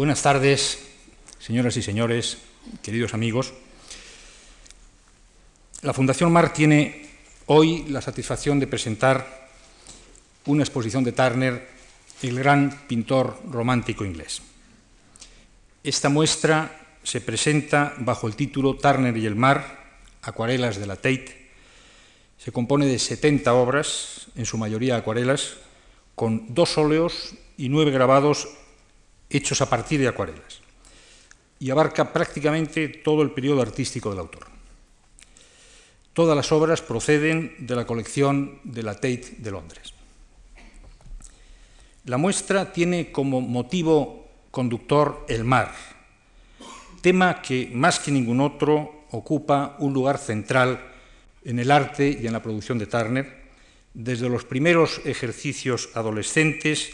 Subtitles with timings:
[0.00, 0.78] Buenas tardes,
[1.38, 2.38] señoras y señores,
[2.82, 3.52] queridos amigos.
[5.82, 7.10] La Fundación Mar tiene
[7.44, 9.50] hoy la satisfacción de presentar
[10.46, 11.68] una exposición de Turner,
[12.22, 14.40] el gran pintor romántico inglés.
[15.84, 21.50] Esta muestra se presenta bajo el título Turner y el mar, acuarelas de la Tate.
[22.38, 25.58] Se compone de 70 obras, en su mayoría acuarelas,
[26.14, 28.48] con dos óleos y nueve grabados
[29.30, 30.60] hechos a partir de acuarelas,
[31.58, 34.46] y abarca prácticamente todo el periodo artístico del autor.
[36.12, 39.94] Todas las obras proceden de la colección de la Tate de Londres.
[42.04, 45.72] La muestra tiene como motivo conductor el mar,
[47.00, 50.80] tema que más que ningún otro ocupa un lugar central
[51.44, 53.40] en el arte y en la producción de Turner,
[53.94, 56.90] desde los primeros ejercicios adolescentes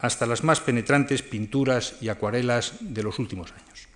[0.00, 3.88] hasta las más penetrantes pinturas y acuarelas de los últimos años.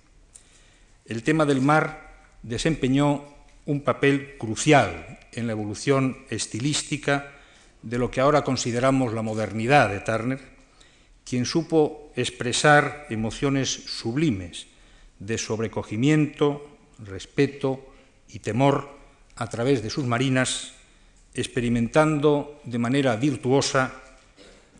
[1.05, 2.13] El tema del mar
[2.43, 3.25] desempeñó
[3.65, 7.31] un papel crucial en la evolución estilística
[7.81, 10.39] de lo que ahora consideramos la modernidad de Turner,
[11.23, 14.67] quien supo expresar emociones sublimes
[15.19, 17.93] de sobrecogimiento, respeto
[18.29, 18.95] y temor
[19.35, 20.73] a través de sus marinas,
[21.33, 24.04] experimentando de manera virtuosa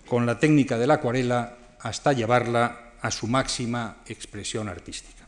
[0.07, 5.27] con la técnica de la acuarela hasta llevarla a su máxima expresión artística.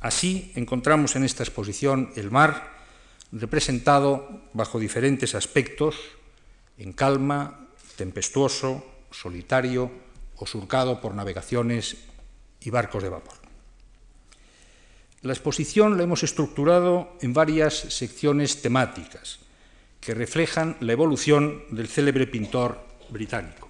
[0.00, 2.76] Así encontramos en esta exposición el mar
[3.32, 5.96] representado bajo diferentes aspectos,
[6.78, 9.90] en calma, tempestuoso, solitario
[10.36, 11.96] o surcado por navegaciones
[12.60, 13.34] y barcos de vapor.
[15.22, 19.40] La exposición la hemos estructurado en varias secciones temáticas
[20.00, 23.68] que reflejan la evolución del célebre pintor británico.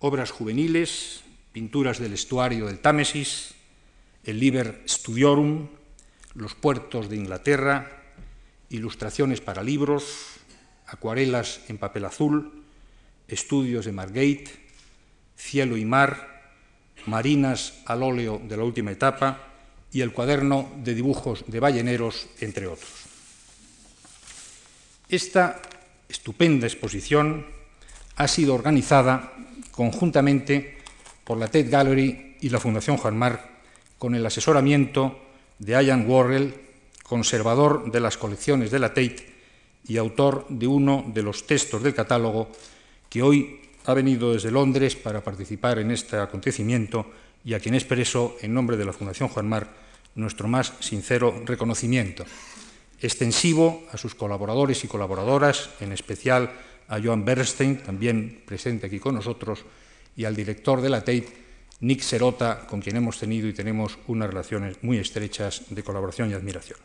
[0.00, 3.54] Obras juveniles, pinturas del estuario del Támesis,
[4.24, 5.68] el Liber Studiorum,
[6.34, 8.02] los puertos de Inglaterra,
[8.70, 10.36] ilustraciones para libros,
[10.86, 12.64] acuarelas en papel azul,
[13.28, 14.50] estudios de Margate,
[15.36, 16.52] cielo y mar,
[17.06, 19.40] marinas al óleo de la última etapa
[19.92, 22.90] y el cuaderno de dibujos de balleneros, entre otros.
[25.08, 25.62] Esta
[26.08, 27.46] estupenda exposición
[28.16, 29.32] ha sido organizada
[29.70, 30.78] conjuntamente
[31.24, 33.56] por la Tate Gallery y la Fundación Juan Mar
[33.98, 35.18] con el asesoramiento
[35.58, 36.54] de Ian Worrell,
[37.02, 39.34] conservador de las colecciones de la Tate
[39.86, 42.48] y autor de uno de los textos del catálogo
[43.08, 47.06] que hoy ha venido desde Londres para participar en este acontecimiento
[47.44, 49.68] y a quien expreso, en nombre de la Fundación Juan Mar,
[50.16, 52.24] nuestro más sincero reconocimiento,
[53.00, 56.50] extensivo a sus colaboradores y colaboradoras, en especial
[56.88, 59.64] a Joan Bernstein, también presente aquí con nosotros,
[60.16, 61.28] y al director de la Tate,
[61.80, 66.34] Nick Serota, con quien hemos tenido y tenemos unas relaciones muy estrechas de colaboración y
[66.34, 66.78] admiración.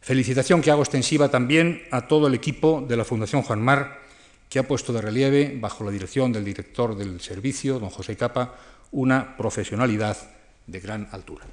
[0.00, 4.00] Felicitación que hago extensiva también a todo el equipo de la Fundación Juan Mar,
[4.48, 8.54] que ha puesto de relieve, bajo la dirección del director del servicio, don José Capa,
[8.92, 10.16] una profesionalidad
[10.66, 11.46] de gran altura.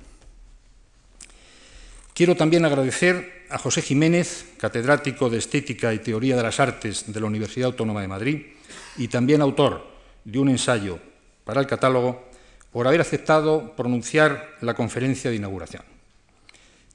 [2.18, 7.20] Quiero también agradecer a José Jiménez, catedrático de Estética y Teoría de las Artes de
[7.20, 8.42] la Universidad Autónoma de Madrid
[8.98, 9.86] y también autor
[10.26, 10.98] de un ensayo
[11.44, 12.28] para el catálogo,
[12.72, 15.84] por haber aceptado pronunciar la conferencia de inauguración.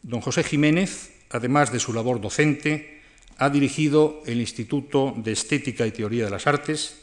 [0.02, 3.02] Don José Jiménez, además de su labor docente,
[3.38, 6.98] ha dirigido el Instituto de Estética y Teoría de las Artes,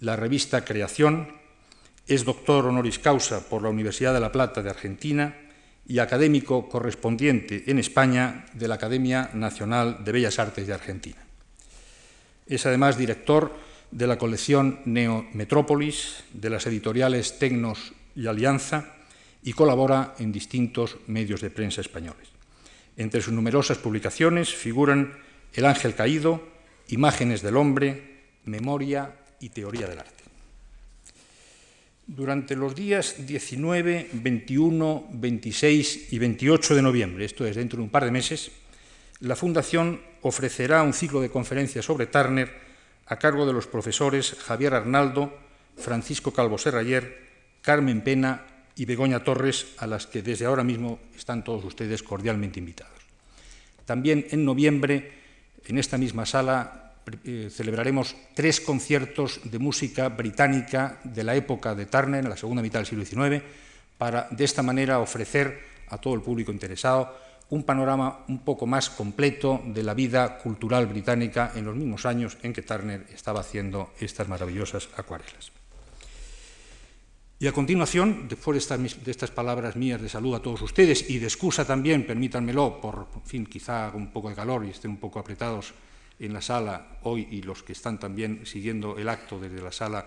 [0.00, 1.32] la revista Creación,
[2.06, 5.34] es doctor honoris causa por la Universidad de La Plata de Argentina
[5.88, 11.22] y académico correspondiente en España de la Academia Nacional de Bellas Artes de Argentina.
[12.46, 13.52] Es además director
[13.90, 18.96] de la colección Neo Metrópolis, de las editoriales Tecnos y Alianza,
[19.42, 22.28] y colabora en distintos medios de prensa españoles.
[22.96, 25.12] Entre sus numerosas publicaciones figuran
[25.54, 26.42] El Ángel Caído,
[26.88, 30.25] Imágenes del Hombre, Memoria y Teoría del Arte.
[32.06, 37.90] Durante los días 19, 21, 26 y 28 de noviembre, esto es dentro de un
[37.90, 38.52] par de meses,
[39.18, 42.48] la Fundación ofrecerá un ciclo de conferencias sobre Turner
[43.06, 45.36] a cargo de los profesores Javier Arnaldo,
[45.76, 47.26] Francisco Calvo Serrayer,
[47.60, 48.46] Carmen Pena
[48.76, 52.94] y Begoña Torres, a las que desde ahora mismo están todos ustedes cordialmente invitados.
[53.84, 55.10] También en noviembre,
[55.64, 56.85] en esta misma sala,
[57.24, 62.62] eh, celebraremos tres conciertos de música británica de la época de Turner, en la segunda
[62.62, 63.42] mitad del siglo XIX,
[63.96, 67.14] para de esta manera ofrecer a todo el público interesado
[67.50, 72.36] un panorama un poco más completo de la vida cultural británica en los mismos años
[72.42, 75.52] en que Turner estaba haciendo estas maravillosas acuarelas.
[77.38, 81.26] Y a continuación, después de estas, palabras mías de salud a todos ustedes y de
[81.26, 85.74] excusa también, permítanmelo, por fin, quizá un poco de calor y estén un poco apretados
[86.18, 90.06] en la sala hoy y los que están también siguiendo el acto desde la sala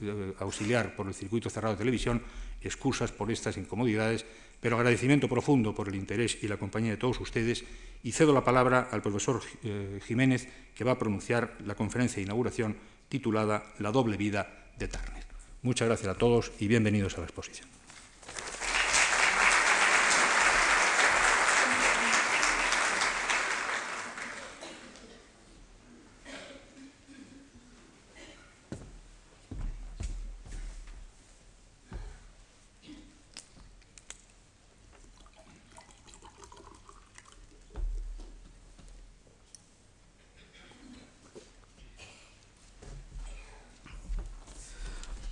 [0.00, 2.22] eh, auxiliar por el circuito cerrado de televisión,
[2.60, 4.24] excusas por estas incomodidades,
[4.60, 7.64] pero agradecimiento profundo por el interés y la compañía de todos ustedes
[8.02, 12.22] y cedo la palabra al profesor eh, Jiménez que va a pronunciar la conferencia de
[12.22, 12.76] inauguración
[13.08, 15.24] titulada La doble vida de Turner.
[15.62, 17.79] Muchas gracias a todos y bienvenidos a la exposición.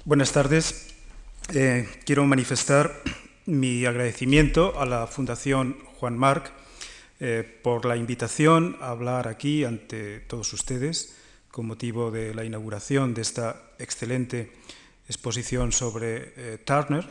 [0.09, 0.87] Buenas tardes.
[1.53, 3.03] Eh, quiero manifestar
[3.45, 6.51] mi agradecimiento a la Fundación Juan Marc
[7.21, 11.15] eh, por la invitación a hablar aquí ante todos ustedes
[11.51, 14.51] con motivo de la inauguración de esta excelente
[15.09, 17.07] exposición sobre eh, Turner.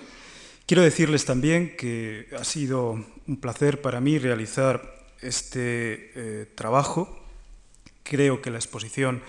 [0.66, 2.94] Quiero decirles también que ha sido
[3.28, 7.24] un placer para mí realizar este trabajo.
[8.02, 9.22] Creo que la exposición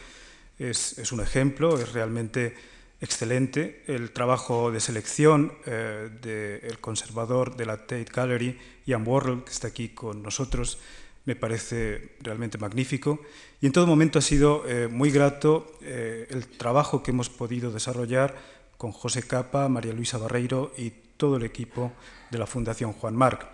[0.59, 7.67] es, es un ejemplo, es realmente excelente el trabajo de selección eh, del conservador de
[7.67, 10.79] la Tate Gallery, Ian Worrell, que está aquí con nosotros,
[11.25, 13.21] me parece realmente magnífico.
[13.61, 17.71] Y en todo momento ha sido eh, muy grato eh, el trabajo que hemos podido
[17.71, 18.35] desarrollar
[18.77, 21.93] con José Capa, María Luisa Barreiro y todo el equipo
[22.31, 23.47] de la Fundación Juan Marc.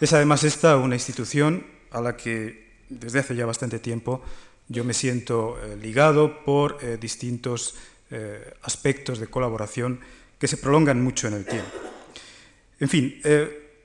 [0.00, 4.22] Es además esta una institución a la que desde hace ya bastante tiempo
[4.68, 7.74] yo me siento ligado por distintos
[8.14, 9.98] eh, aspectos de colaboración
[10.38, 11.70] que se prolongan mucho en el tiempo.
[12.78, 13.80] En fin, eh,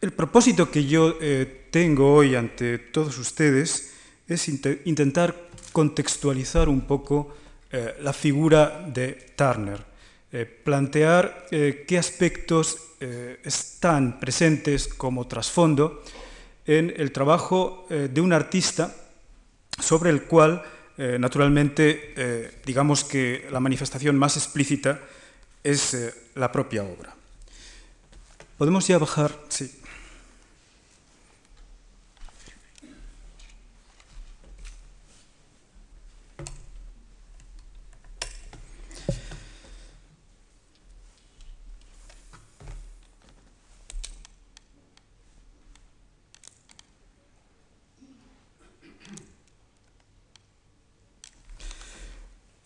[0.00, 3.94] el, propósito que yo eh, tengo hoy ante todos ustedes
[4.26, 5.36] es intentar
[5.70, 7.36] contextualizar un poco
[8.00, 9.84] la figura de Turner,
[10.64, 12.78] plantear qué aspectos
[13.42, 16.02] están presentes como trasfondo
[16.66, 18.94] en el trabajo de un artista
[19.80, 20.62] sobre el cual
[20.96, 25.00] eh, naturalmente, eh, digamos que la manifestación más explícita
[25.62, 27.14] es eh, la propia obra.
[28.58, 29.80] Podemos ya bajar, sí.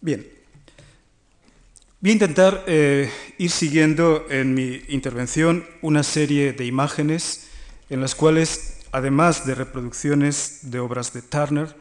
[0.08, 0.26] Bien,
[2.00, 7.50] voy a intentar eh, ir siguiendo en mi intervención una serie de imágenes
[7.90, 11.76] en las cuales, además de reproducciones de obras de Turner,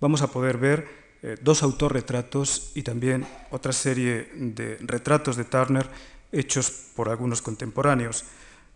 [0.00, 0.86] vamos a poder ver
[1.24, 5.88] eh, dos autorretratos y también otra serie de retratos de Turner
[6.30, 8.24] hechos por algunos contemporáneos,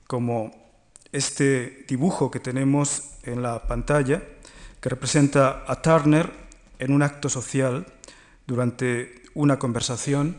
[0.09, 0.51] como
[1.13, 4.21] este dibujo que tenemos en la pantalla,
[4.81, 6.29] que representa a Turner
[6.81, 7.87] en un acto social
[8.47, 10.37] durante una conversación,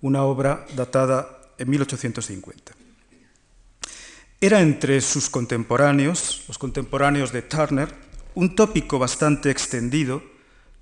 [0.00, 2.72] una obra datada en 1850.
[4.40, 7.92] Era entre sus contemporáneos, los contemporáneos de Turner,
[8.34, 10.22] un tópico bastante extendido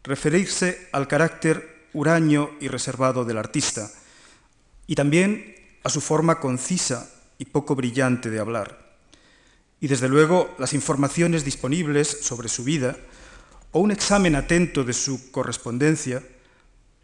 [0.04, 3.90] referirse al carácter huraño y reservado del artista
[4.86, 8.98] y también a su forma concisa y poco brillante de hablar.
[9.80, 12.96] Y desde luego las informaciones disponibles sobre su vida
[13.72, 16.22] o un examen atento de su correspondencia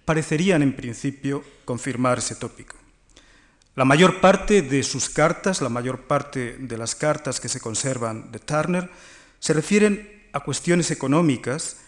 [0.05, 2.77] parecerían en principio confirmar ese tópico.
[3.75, 8.31] La mayor parte de sus cartas, la mayor parte de las cartas que se conservan
[8.31, 8.91] de Turner,
[9.39, 11.79] se refieren a cuestiones económicas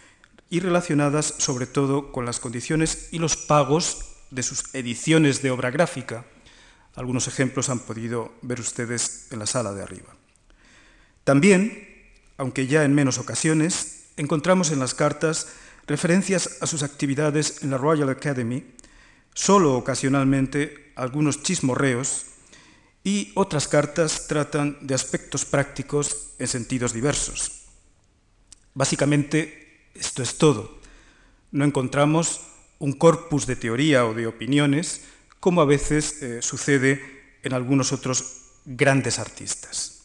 [0.48, 5.70] y relacionadas sobre todo con las condiciones y los pagos de sus ediciones de obra
[5.70, 6.24] gráfica.
[6.94, 10.14] Algunos ejemplos han podido ver ustedes en la sala de arriba.
[11.24, 11.88] También,
[12.36, 15.48] aunque ya en menos ocasiones, encontramos en las cartas
[15.86, 18.64] referencias a sus actividades en la Royal Academy,
[19.34, 22.26] solo ocasionalmente algunos chismorreos
[23.02, 27.64] y otras cartas tratan de aspectos prácticos en sentidos diversos.
[28.72, 30.80] Básicamente, esto es todo.
[31.52, 32.40] No encontramos
[32.78, 35.02] un corpus de teoría o de opiniones
[35.38, 40.04] como a veces eh, sucede en algunos otros grandes artistas.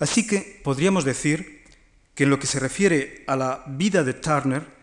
[0.00, 1.64] Así que podríamos decir
[2.14, 4.79] que en lo que se refiere a la vida de Turner,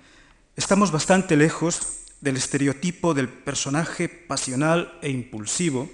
[0.57, 5.87] Estamos bastante lejos del estereotipo del personaje pasional e impulsivo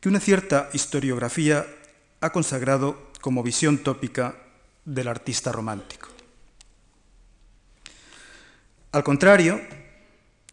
[0.00, 1.66] que una cierta historiografía
[2.22, 4.34] ha consagrado como visión tópica
[4.86, 6.08] del artista romántico.
[8.92, 9.60] Al contrario,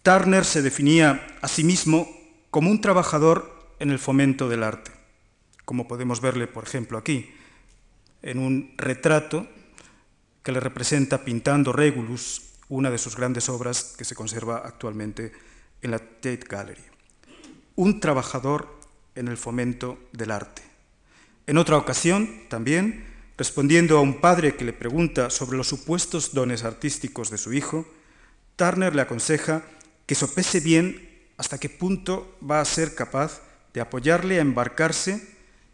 [0.01, 2.10] Turner se definía a sí mismo
[2.51, 4.92] como un trabajador en el fomento del arte,
[5.63, 7.32] como podemos verle, por ejemplo, aquí,
[8.22, 9.48] en un retrato
[10.44, 15.32] que le representa pintando Regulus, una de sus grandes obras que se conserva actualmente
[15.84, 16.82] en la Tate Gallery.
[17.75, 18.80] Un trabajador
[19.13, 20.63] en el fomento del arte.
[21.46, 23.06] En otra ocasión, también,
[23.38, 27.86] respondiendo a un padre que le pregunta sobre los supuestos dones artísticos de su hijo,
[28.56, 29.63] Turner le aconseja
[30.08, 33.42] que sopese bien hasta qué punto va a ser capaz
[33.75, 35.27] de apoyarle a embarcarse,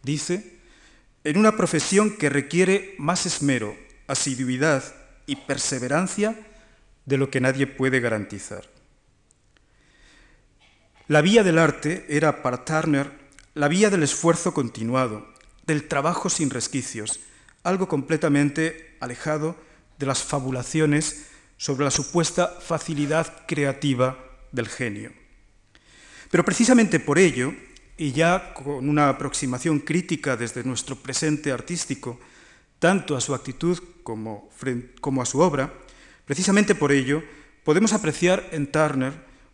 [0.04, 0.60] dice,
[1.24, 3.74] en una profesión que requiere más esmero,
[4.08, 4.84] asiduidad
[5.28, 6.36] y perseverancia
[7.10, 8.70] de lo que nadie puede garantizar.
[11.08, 13.12] La vía del arte era para Turner
[13.56, 15.28] la vía del esfuerzo continuado,
[15.66, 17.20] del trabajo sin resquicios,
[17.64, 19.56] algo completamente alejado
[19.98, 21.26] de las fabulaciones
[21.58, 24.18] sobre la supuesta facilidad creativa
[24.52, 25.12] del genio.
[26.30, 27.54] Pero precisamente por ello,
[27.98, 32.20] y ya con una aproximación crítica desde nuestro presente artístico,
[32.78, 34.48] tanto a su actitud como,
[35.22, 35.74] a su obra,
[36.30, 37.24] precisamente por ello
[37.64, 39.14] podemos apreciar en Turner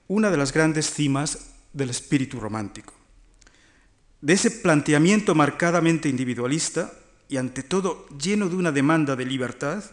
[0.10, 2.94] una de las grandes cimas del espíritu romántico.
[4.20, 6.92] De ese planteamiento marcadamente individualista
[7.30, 9.86] y ante todo lleno de una demanda de libertad,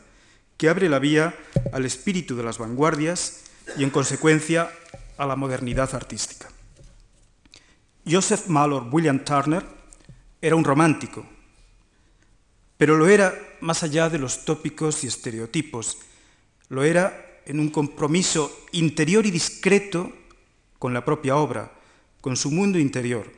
[0.57, 1.37] que abre la vía
[1.73, 3.45] al espíritu de las vanguardias
[3.79, 4.69] y, en consecuencia,
[5.19, 6.49] a la modernidad artística.
[8.05, 9.65] Joseph Malor William Turner
[10.41, 11.25] era un romántico,
[12.77, 15.99] pero lo era más allá de los tópicos y estereotipos,
[16.73, 20.11] lo era en un compromiso interior y discreto
[20.79, 21.71] con la propia obra,
[22.23, 23.31] con su mundo interior,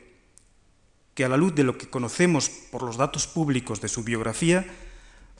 [1.13, 4.65] que a la luz de lo que conocemos por los datos públicos de su biografía,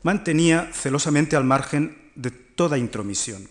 [0.04, 3.48] mantenía celosamente al margen de toda intromisión.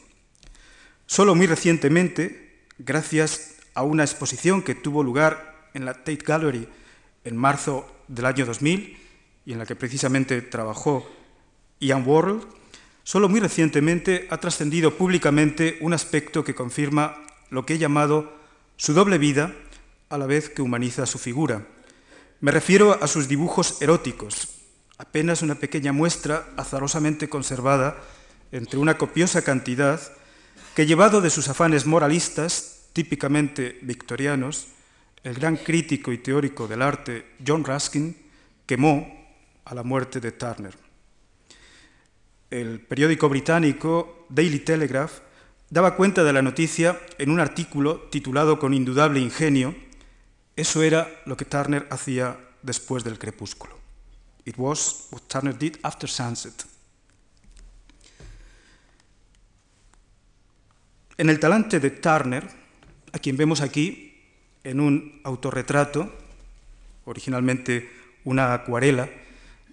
[1.06, 6.68] Solo muy recientemente, gracias a una exposición que tuvo lugar en la Tate Gallery
[7.24, 8.98] en marzo del año 2000
[9.46, 11.10] y en la que precisamente trabajó
[11.80, 12.42] Ian Worrell,
[13.04, 18.32] solo muy recientemente ha trascendido públicamente un aspecto que confirma lo que he llamado
[18.76, 19.54] su doble vida
[20.08, 21.66] a la vez que humaniza su figura.
[22.40, 24.48] Me refiero a sus dibujos eróticos,
[24.98, 27.96] apenas una pequeña muestra azarosamente conservada
[28.52, 30.00] entre una copiosa cantidad
[30.74, 34.68] que, llevado de sus afanes moralistas, típicamente victorianos,
[35.22, 38.16] el gran crítico y teórico del arte John Ruskin
[38.66, 39.24] quemó
[39.64, 40.83] a la muerte de Turner.
[42.54, 45.18] El periódico británico Daily Telegraph
[45.70, 49.74] daba cuenta de la noticia en un artículo titulado con indudable ingenio,
[50.54, 53.76] Eso era lo que Turner hacía después del crepúsculo.
[54.44, 56.54] It was what Turner did after sunset.
[61.18, 62.48] En el talante de Turner,
[63.12, 64.14] a quien vemos aquí
[64.62, 66.08] en un autorretrato,
[67.04, 67.90] originalmente
[68.22, 69.10] una acuarela,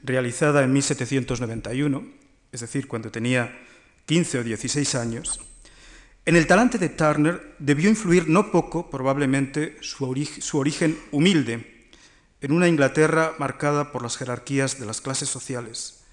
[0.04, 2.21] realizada en 1791,
[2.52, 3.58] es decir, cuando tenía
[4.06, 5.40] 15 o 16 años,
[6.24, 10.06] en el talante de Turner debió influir no poco, probablemente, su,
[10.54, 11.90] origen humilde,
[12.42, 16.04] en una Inglaterra marcada por las jerarquías de las clases sociales,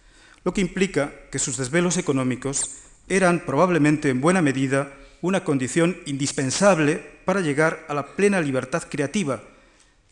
[0.44, 2.70] lo que implica que sus desvelos económicos
[3.08, 9.42] eran probablemente en buena medida una condición indispensable para llegar a la plena libertad creativa,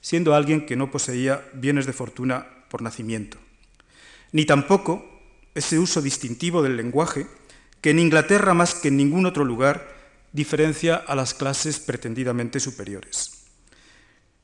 [0.02, 3.38] siendo alguien que no poseía bienes de fortuna por nacimiento.
[4.32, 5.15] Ni tampoco
[5.56, 7.26] ese uso distintivo del lenguaje
[7.80, 9.94] que en Inglaterra más que en ningún otro lugar
[10.32, 13.44] diferencia a las clases pretendidamente superiores.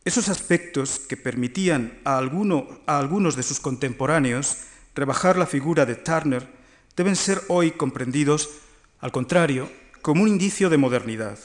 [0.04, 4.56] Esos aspectos que permitían a, algunos de sus contemporáneos
[4.94, 6.48] rebajar la figura de Turner
[6.96, 8.48] deben ser hoy comprendidos,
[9.00, 11.38] al contrario, como un indicio de modernidad,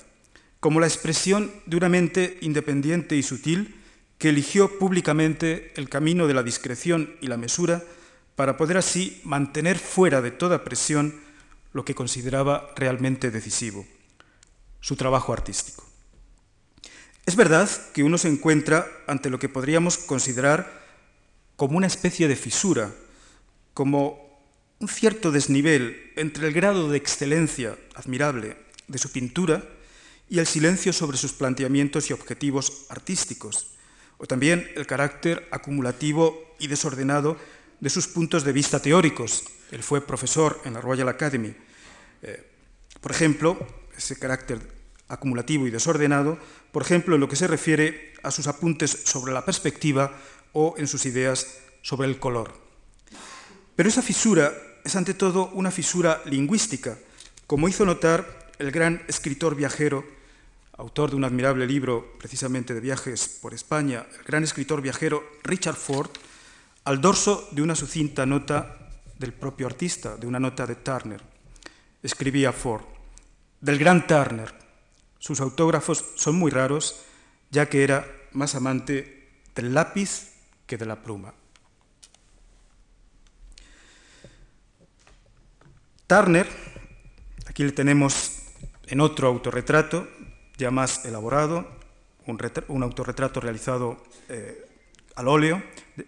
[0.59, 3.75] como la expresión de una mente independiente y sutil
[4.17, 7.83] que eligió públicamente el camino de la discreción y la mesura
[8.37, 11.19] para poder así mantener fuera de toda presión
[11.73, 13.83] lo que consideraba realmente decisivo,
[14.79, 15.83] su trabajo artístico.
[17.25, 20.85] Es verdad que uno se encuentra ante lo que podríamos considerar
[21.55, 22.93] como una especie de fisura,
[23.73, 24.39] como
[24.79, 28.55] un cierto desnivel entre el grado de excelencia admirable
[28.87, 29.63] de su pintura
[30.29, 33.73] y el silencio sobre sus planteamientos y objetivos artísticos,
[34.19, 37.35] o también el carácter acumulativo y desordenado
[37.79, 39.43] de sus puntos de vista teóricos.
[39.71, 41.53] Él fue profesor en la Royal Academy.
[42.21, 42.51] Eh,
[43.01, 43.57] por ejemplo,
[43.95, 44.59] ese carácter
[45.07, 46.37] acumulativo y desordenado,
[46.71, 50.17] por ejemplo, en lo que se refiere a sus apuntes sobre la perspectiva
[50.53, 52.53] o en sus ideas sobre el color.
[53.75, 54.53] Pero esa fisura
[54.83, 56.97] es ante todo una fisura lingüística,
[57.45, 60.03] como hizo notar el gran escritor viajero,
[60.73, 65.75] autor de un admirable libro precisamente de viajes por España, el gran escritor viajero Richard
[65.75, 66.09] Ford,
[66.87, 68.77] al dorso de una sucinta nota
[69.19, 71.21] del propio artista, de una nota de Turner.
[72.01, 72.85] Escribía Ford,
[73.59, 74.53] del gran Turner.
[75.19, 77.03] Sus autógrafos son muy raros,
[77.51, 80.31] ya que era más amante del lápiz
[80.65, 81.33] que de la pluma.
[86.07, 86.47] Turner,
[87.47, 88.43] aquí le tenemos
[88.85, 90.07] en otro autorretrato,
[90.57, 91.67] ya más elaborado,
[92.27, 93.97] un, autorretrato realizado
[94.29, 94.66] eh,
[95.17, 95.61] al óleo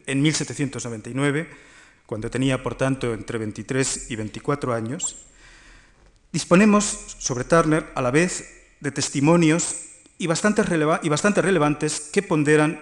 [0.05, 1.49] en 1799,
[2.05, 5.17] cuando tenía, por tanto, entre 23 y 24 años.
[6.31, 6.85] Disponemos
[7.17, 9.75] sobre Turner a la vez de testimonios
[10.19, 12.81] y bastante, relevantes que ponderan,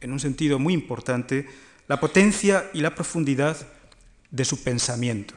[0.00, 1.48] en un sentido muy importante,
[1.88, 3.56] la potencia y la profundidad
[4.30, 5.34] de su pensamiento.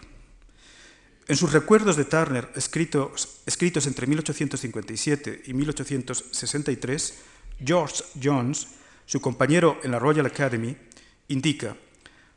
[1.27, 7.19] En sus recuerdos de Turner, escritos, escritos, entre 1857 y 1863,
[7.63, 8.67] George Jones,
[9.07, 10.77] su compañero en la Royal Academy,
[11.27, 11.75] indica,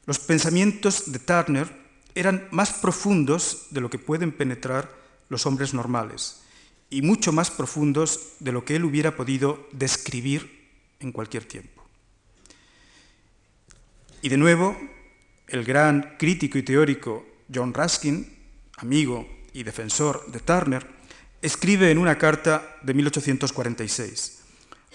[0.06, 1.68] los pensamientos de Turner
[2.14, 4.90] eran más profundos de lo que pueden penetrar
[5.28, 6.40] los hombres normales
[6.88, 11.84] y mucho más profundos de lo que él hubiera podido describir en cualquier tiempo.
[14.22, 14.74] Y de nuevo,
[15.48, 18.40] el gran crítico y teórico John Ruskin
[18.80, 20.86] amigo y defensor de Turner,
[21.42, 24.39] escribe en una carta de 1846,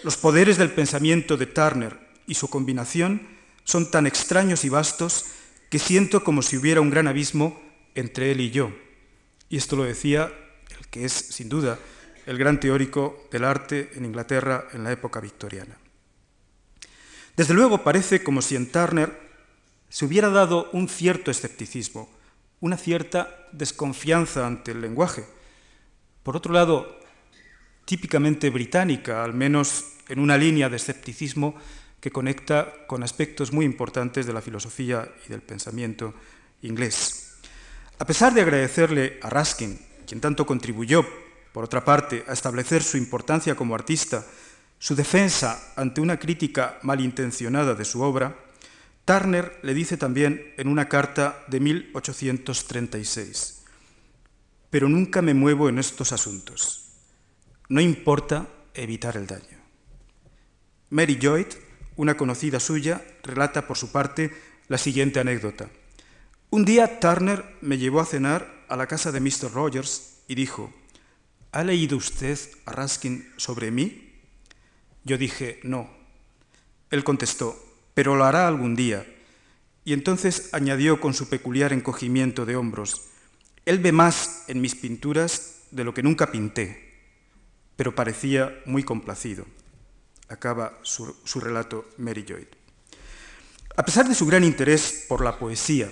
[0.03, 1.97] Los poderes del pensamiento de Turner
[2.27, 3.27] y su combinación
[3.63, 5.25] son tan extraños y vastos
[5.69, 7.61] que siento como si hubiera un gran abismo
[7.95, 8.71] entre él y yo.
[9.49, 10.31] Y esto lo decía
[10.79, 11.79] el que es, sin duda,
[12.25, 15.77] el gran teórico del arte en Inglaterra en la época victoriana.
[17.35, 19.19] Desde luego parece como si en Turner
[19.89, 22.09] se hubiera dado un cierto escepticismo,
[22.59, 25.25] una cierta desconfianza ante el lenguaje.
[26.23, 26.99] Por otro lado,
[27.85, 31.55] típicamente británica, al menos en una línea de escepticismo
[31.99, 36.13] que conecta con aspectos muy importantes de la filosofía y del pensamiento
[36.61, 37.37] inglés.
[37.97, 41.05] A pesar de agradecerle a Ruskin, quien tanto contribuyó,
[41.53, 44.25] por otra parte, a establecer su importancia como artista,
[44.77, 48.35] su defensa ante una crítica malintencionada de su obra,
[49.05, 53.63] Turner le dice también en una carta de 1836,
[54.69, 56.84] pero nunca me muevo en estos asuntos.
[57.67, 59.57] No importa evitar el daño.
[60.89, 61.47] Mary Lloyd,
[61.95, 64.31] una conocida suya, relata por su parte
[64.67, 65.69] la siguiente anécdota.
[66.51, 69.51] Un día Turner me llevó a cenar a la casa de Mr.
[69.51, 70.71] Rogers y dijo,
[71.51, 74.13] ¿ha leído usted a Raskin sobre mí?
[75.03, 75.89] Yo dije, no.
[76.91, 77.57] Él contestó,
[77.93, 79.05] pero lo hará algún día.
[79.83, 83.01] Y entonces añadió con su peculiar encogimiento de hombros,
[83.65, 86.84] Él ve más en mis pinturas de lo que nunca pinté,
[87.75, 89.45] pero parecía muy complacido.
[90.27, 92.47] Acaba su, relato Mary Lloyd.
[93.75, 95.91] A pesar de su gran interés por la poesía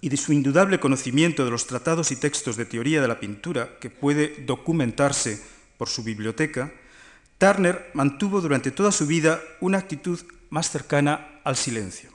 [0.00, 3.78] y de su indudable conocimiento de los tratados y textos de teoría de la pintura
[3.80, 5.42] que puede documentarse
[5.76, 6.72] por su biblioteca,
[7.38, 12.10] Turner mantuvo durante toda su vida una actitud más cercana al silencio,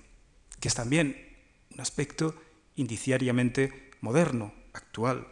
[0.59, 1.37] que es también
[1.73, 2.35] un aspecto
[2.75, 5.27] indiciariamente moderno, actual.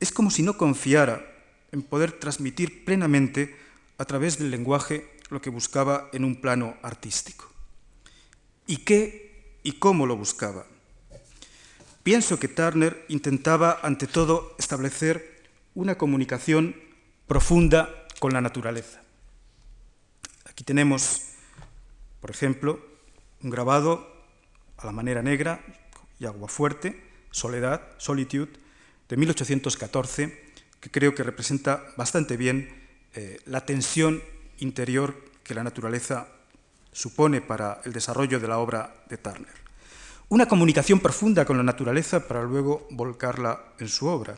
[0.00, 1.31] Es como si no confiara
[1.72, 3.56] en poder transmitir plenamente
[3.98, 7.50] a través del lenguaje lo que buscaba en un plano artístico.
[8.66, 10.66] ¿Y qué y cómo lo buscaba?
[12.02, 15.42] Pienso que Turner intentaba, ante todo, establecer
[15.74, 16.76] una comunicación
[17.26, 19.02] profunda con la naturaleza.
[20.44, 21.32] Aquí tenemos
[22.22, 22.78] por ejemplo,
[23.42, 24.08] un grabado
[24.78, 25.60] a la manera negra
[26.20, 28.52] y agua fuerte, Soledad, Solitude,
[29.08, 30.51] de 1814,
[30.82, 32.68] que creo que representa bastante bien
[33.14, 34.20] eh, la tensión
[34.58, 35.14] interior
[35.44, 36.26] que la naturaleza
[36.92, 39.62] supone para el desarrollo de la obra de Turner.
[40.28, 44.36] Una comunicación profunda con la naturaleza para luego volcarla en su obra.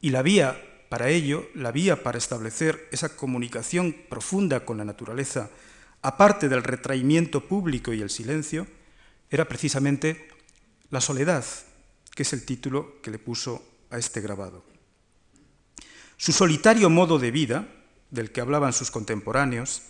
[0.00, 5.50] Y la vía para ello, la vía para establecer esa comunicación profunda con la naturaleza
[6.04, 8.66] aparte del retraimiento público y el silencio,
[9.30, 10.28] era precisamente
[10.90, 11.44] la soledad,
[12.14, 14.73] que es el título que le puso a este grabado.
[16.16, 17.68] Su solitario modo de vida,
[18.10, 19.82] del que hablaban sus contemporáneos,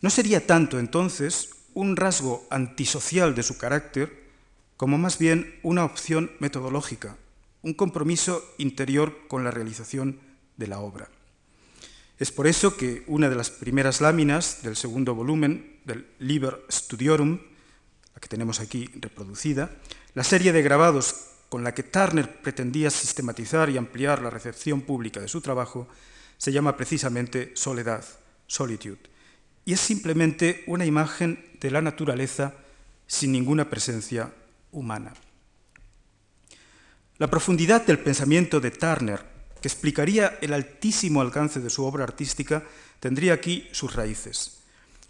[0.00, 4.28] no sería tanto entonces un rasgo antisocial de su carácter,
[4.76, 7.16] como más bien una opción metodológica,
[7.62, 10.20] un compromiso interior con la realización
[10.56, 11.08] de la obra.
[12.18, 17.38] Es por eso que una de las primeras láminas del segundo volumen del Liber Studiorum,
[18.14, 19.70] la que tenemos aquí reproducida,
[20.14, 25.20] la serie de grabados con la que Turner pretendía sistematizar y ampliar la recepción pública
[25.20, 25.88] de su trabajo,
[26.36, 28.04] se llama precisamente Soledad,
[28.46, 29.00] Solitude,
[29.64, 32.54] y es simplemente una imagen de la naturaleza
[33.06, 34.32] sin ninguna presencia
[34.72, 35.14] humana.
[37.16, 39.24] La profundidad del pensamiento de Turner,
[39.60, 42.62] que explicaría el altísimo alcance de su obra artística,
[43.00, 44.58] tendría aquí sus raíces,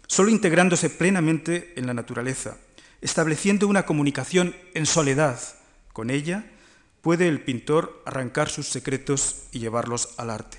[0.07, 2.57] solo integrándose plenamente en la naturaleza,
[3.01, 5.39] estableciendo una comunicación en soledad
[5.93, 6.45] con ella,
[7.01, 10.57] puede el pintor arrancar sus secretos y llevarlos al arte.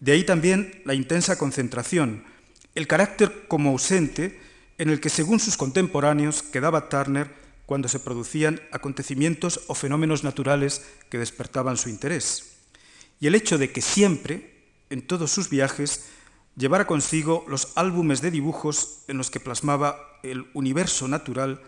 [0.00, 2.24] De ahí también la intensa concentración,
[2.74, 4.40] el carácter como ausente
[4.78, 7.34] en el que, según sus contemporáneos, quedaba Turner
[7.66, 12.56] cuando se producían acontecimientos o fenómenos naturales que despertaban su interés.
[13.20, 14.54] Y el hecho de que siempre,
[14.88, 16.06] en todos sus viajes,
[16.56, 21.60] llevara consigo los álbumes de dibujos en los que plasmaba el universo natural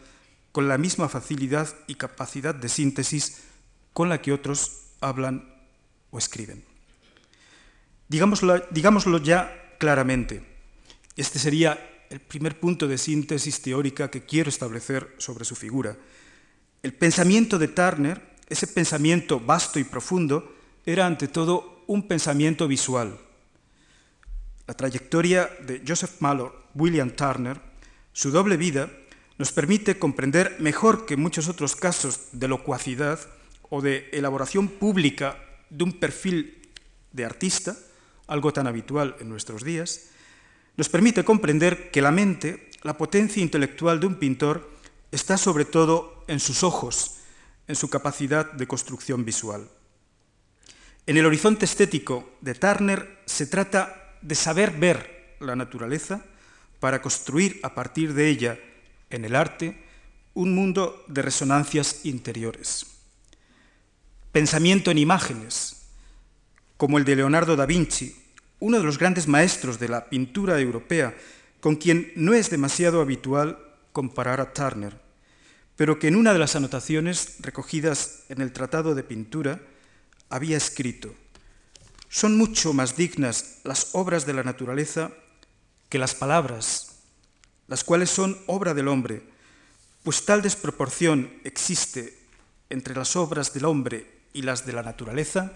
[0.52, 3.42] con la misma facilidad y capacidad de síntesis
[3.92, 5.54] con la que otros hablan
[6.10, 6.64] o escriben.
[8.08, 10.42] Digámoslo, ya claramente.
[11.16, 15.96] Este sería el primer punto de síntesis teórica que quiero establecer sobre su figura.
[16.82, 23.18] El pensamiento de Turner, ese pensamiento vasto y profundo, era ante todo un pensamiento visual.
[24.66, 27.60] La trayectoria de Joseph Malloy, William Turner,
[28.12, 28.90] su doble vida,
[29.40, 33.18] nos permite comprender mejor que muchos otros casos de locuacidad
[33.70, 36.68] o de elaboración pública de un perfil
[37.12, 37.74] de artista,
[38.26, 40.10] algo tan habitual en nuestros días,
[40.76, 44.76] nos permite comprender que la mente, la potencia intelectual de un pintor,
[45.10, 47.20] está sobre todo en sus ojos,
[47.66, 49.70] en su capacidad de construcción visual.
[51.06, 56.26] En el horizonte estético de Turner se trata de saber ver la naturaleza
[56.78, 58.58] para construir a partir de ella,
[59.10, 59.84] en el arte,
[60.34, 62.86] un mundo de resonancias interiores.
[64.32, 65.88] Pensamiento en imágenes,
[66.76, 68.16] como el de Leonardo da Vinci,
[68.60, 71.14] uno de los grandes maestros de la pintura europea,
[71.60, 73.58] con quien no es demasiado habitual
[73.92, 74.98] comparar a Turner,
[75.76, 79.60] pero que en una de las anotaciones recogidas en el Tratado de Pintura
[80.28, 81.14] había escrito,
[82.08, 85.12] son mucho más dignas las obras de la naturaleza
[85.88, 86.89] que las palabras,
[87.70, 89.22] las cuales son obra del hombre,
[90.02, 92.18] pues tal desproporción existe
[92.68, 95.52] entre las obras del hombre y las de la naturaleza,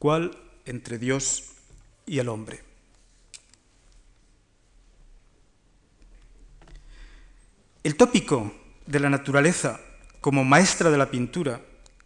[0.00, 1.44] cual entre Dios
[2.06, 2.60] y el hombre.
[7.84, 8.52] El tópico
[8.86, 9.80] de la naturaleza
[10.20, 11.60] como maestra de la pintura,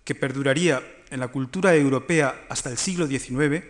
[0.05, 3.64] que perduraría en la cultura europea hasta el siglo XIX,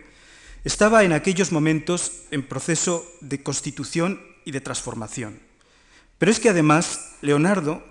[0.65, 5.52] estaba en aquellos momentos en proceso de constitución y de transformación.
[6.23, 7.83] Pero es que además Leonardo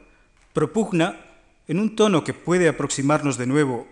[0.54, 1.20] propugna,
[1.68, 3.86] en un tono que puede aproximarnos de nuevo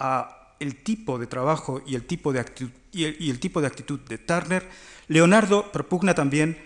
[0.00, 4.00] a el tipo de trabajo y el tipo de actitud y el, tipo de actitud
[4.00, 4.68] de Turner,
[5.06, 6.58] Leonardo propugna también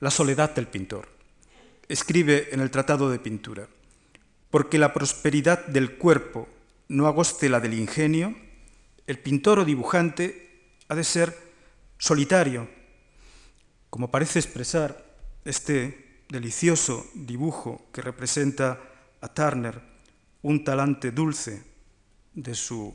[0.00, 1.06] la soledad del pintor.
[1.88, 3.68] Escribe en el Tratado de Pintura,
[4.50, 6.48] porque la prosperidad del cuerpo
[6.88, 8.34] no agoste la del ingenio,
[9.06, 11.32] el pintor o dibujante ha de ser
[11.96, 12.68] solitario,
[13.88, 15.06] como parece expresar
[15.44, 18.80] este delicioso dibujo que representa
[19.20, 19.80] a Turner,
[20.42, 21.62] un talante dulce
[22.34, 22.94] de su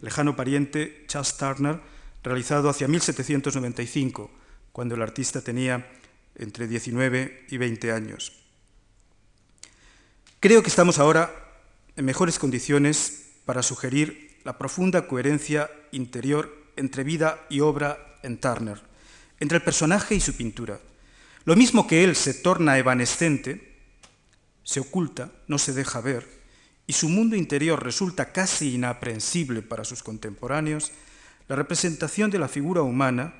[0.00, 1.80] lejano pariente Charles Turner,
[2.22, 4.30] realizado hacia 1795,
[4.72, 5.90] cuando el artista tenía
[6.36, 8.32] entre 19 y 20 años.
[10.40, 11.34] Creo que estamos ahora
[11.96, 18.80] en mejores condiciones para sugerir la profunda coherencia interior entre vida y obra en Turner,
[19.38, 20.80] entre el personaje y su pintura.
[21.44, 23.78] Lo mismo que él se torna evanescente,
[24.62, 26.40] se oculta, no se deja ver,
[26.86, 30.92] y su mundo interior resulta casi inaprehensible para sus contemporáneos,
[31.48, 33.34] la representación de la figura humana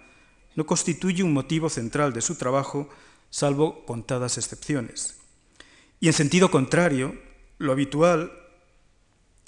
[0.57, 2.89] no constituye un motivo central de su trabajo,
[3.29, 5.17] salvo contadas excepciones.
[6.01, 7.15] Y en sentido contrario,
[7.59, 8.33] lo habitual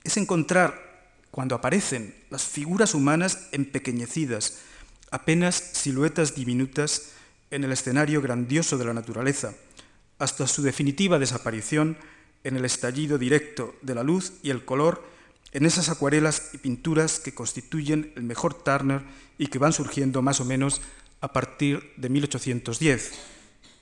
[0.04, 0.92] es encontrar,
[1.30, 4.58] cuando aparecen las figuras humanas empequeñecidas,
[5.10, 7.12] apenas siluetas diminutas
[7.52, 9.54] en el escenario grandioso de la naturaleza,
[10.18, 11.96] hasta su definitiva desaparición
[12.44, 15.04] en el estallido directo de la luz y el color
[15.52, 19.02] en esas acuarelas y pinturas que constituyen el mejor Turner
[19.38, 20.80] y que van surgiendo más o menos
[21.20, 23.12] a partir de 1810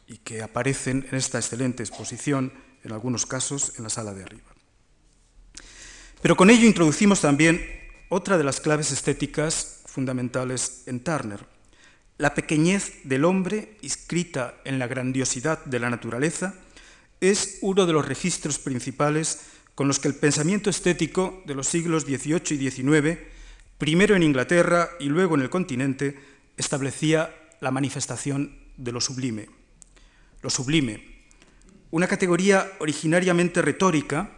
[0.09, 2.52] y que aparecen en esta excelente exposición,
[2.83, 4.50] en algunos casos, en la sala de arriba.
[6.20, 7.64] Pero con ello introducimos también
[8.09, 11.46] otra de las claves estéticas fundamentales en Turner,
[12.20, 16.54] la pequeñez del hombre, inscrita en la grandiosidad de la naturaleza,
[17.22, 19.40] es uno de los registros principales
[19.74, 23.18] con los que el pensamiento estético de los siglos XVIII y XIX,
[23.78, 26.20] primero en Inglaterra y luego en el continente,
[26.59, 29.48] establecía la manifestación de lo sublime.
[30.42, 31.24] Lo sublime,
[31.90, 34.33] una categoría originariamente retórica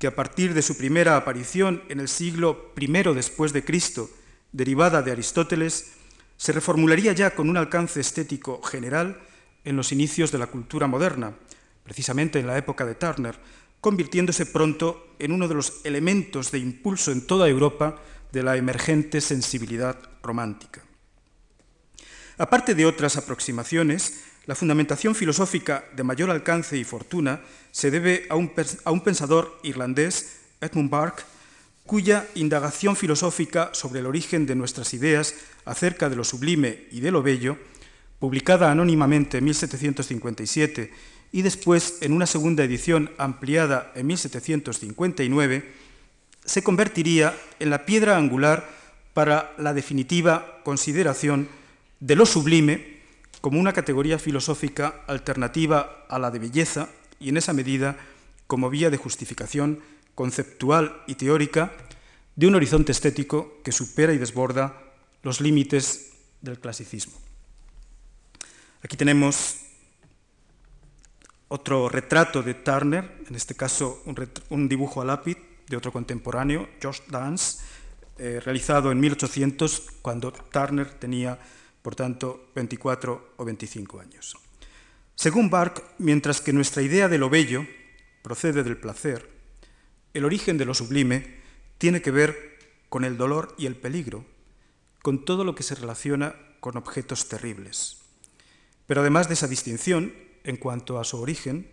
[0.00, 4.10] que a partir de su primera aparición en el siglo I después de Cristo,
[4.50, 5.97] derivada de Aristóteles,
[6.38, 9.20] se reformularía ya con un alcance estético general
[9.64, 11.34] en los inicios de la cultura moderna,
[11.84, 13.38] precisamente en la época de Turner,
[13.80, 18.00] convirtiéndose pronto en uno de los elementos de impulso en toda Europa
[18.32, 20.82] de la emergente sensibilidad romántica.
[22.38, 27.40] Aparte de otras aproximaciones, la fundamentación filosófica de mayor alcance y fortuna
[27.72, 31.24] se debe a un, pensador irlandés, Edmund Burke,
[31.84, 35.34] cuya indagación filosófica sobre el origen de nuestras ideas
[35.68, 37.58] acerca de lo sublime y de lo bello,
[38.18, 40.90] publicada anónimamente en 1757
[41.30, 45.72] y después en una segunda edición ampliada en 1759,
[46.44, 48.66] se convertiría en la piedra angular
[49.12, 51.48] para la definitiva consideración
[52.00, 52.98] de lo sublime
[53.42, 56.88] como una categoría filosófica alternativa a la de belleza
[57.20, 57.96] y en esa medida
[58.46, 59.80] como vía de justificación
[60.14, 61.72] conceptual y teórica
[62.36, 64.87] de un horizonte estético que supera y desborda
[65.22, 67.14] los límites del clasicismo.
[68.82, 69.56] Aquí tenemos
[71.48, 74.02] otro retrato de Turner, en este caso
[74.50, 77.58] un, dibujo a lápiz de otro contemporáneo, George Dance,
[78.18, 81.38] eh, realizado en 1800 cuando Turner tenía
[81.82, 84.36] por tanto 24 o 25 años.
[85.14, 87.66] Según Bark, mientras que nuestra idea de lo bello
[88.22, 89.28] procede del placer,
[90.14, 91.38] el origen de lo sublime
[91.78, 94.24] tiene que ver con el dolor y el peligro,
[95.08, 97.96] con todo lo que se relaciona con objetos terribles.
[98.86, 100.12] Pero además de esa distinción,
[100.44, 101.66] en cuanto a su origen,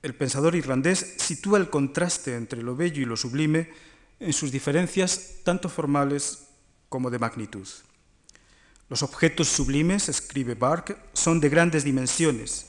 [0.00, 3.68] el pensador irlandés sitúa el contraste entre lo bello y lo sublime
[4.20, 6.48] en sus diferencias tanto formales
[6.88, 7.68] como de magnitud.
[8.88, 12.68] Los objetos sublimes, escribe Bark, son de grandes dimensiones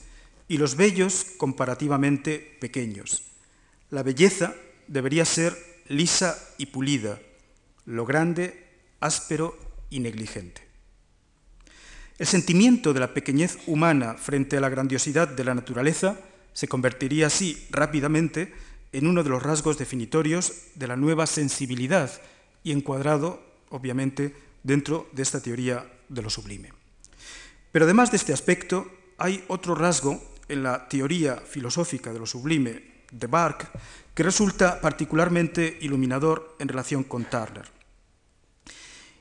[0.50, 3.24] y los bellos comparativamente pequeños.
[3.89, 4.54] La belleza
[4.89, 5.56] debería ser
[5.88, 7.22] lisa y pulida,
[7.86, 8.68] lo grande
[9.00, 10.62] áspero y negligente.
[12.18, 16.20] El sentimiento de la pequeñez humana frente a la grandiosidad de la naturaleza
[16.54, 18.54] se convertiría así rápidamente
[18.92, 22.12] en uno de los rasgos definitorios de la nueva sensibilidad
[22.64, 26.72] y encuadrado, obviamente, dentro de esta teoría de lo sublime.
[27.72, 33.04] Pero además de este aspecto, hay otro rasgo en la teoría filosófica de lo sublime
[33.12, 33.70] de Bark
[34.14, 37.83] que resulta particularmente iluminador en relación con Turner.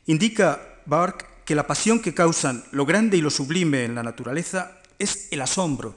[0.06, 4.80] Indica Bark que la pasión que causan lo grande y lo sublime en la naturaleza
[4.98, 5.94] es el asombro,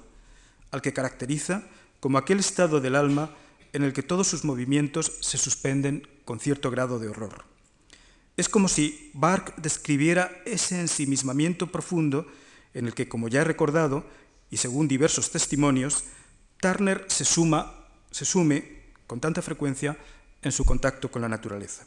[0.72, 1.64] al que caracteriza
[2.00, 3.32] como aquel estado del alma
[3.74, 7.46] en el que todos sus movimientos se suspenden con cierto grado de horror.
[8.38, 12.28] Es como si Bark describiera ese ensimismamiento profundo
[12.74, 14.06] en el que, como ya he recordado,
[14.52, 16.04] y según diversos testimonios,
[16.60, 19.98] Turner se, suma, se sume con tanta frecuencia
[20.42, 21.86] en su contacto con la naturaleza.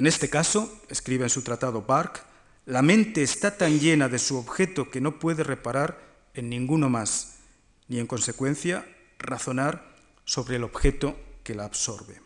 [0.00, 2.24] En este caso, escribe en su tratado Bark,
[2.64, 6.00] la mente está tan llena de su objeto que no puede reparar
[6.32, 7.40] en ninguno más,
[7.86, 8.86] ni en consecuencia
[9.18, 12.18] razonar sobre el objeto que la absorbe.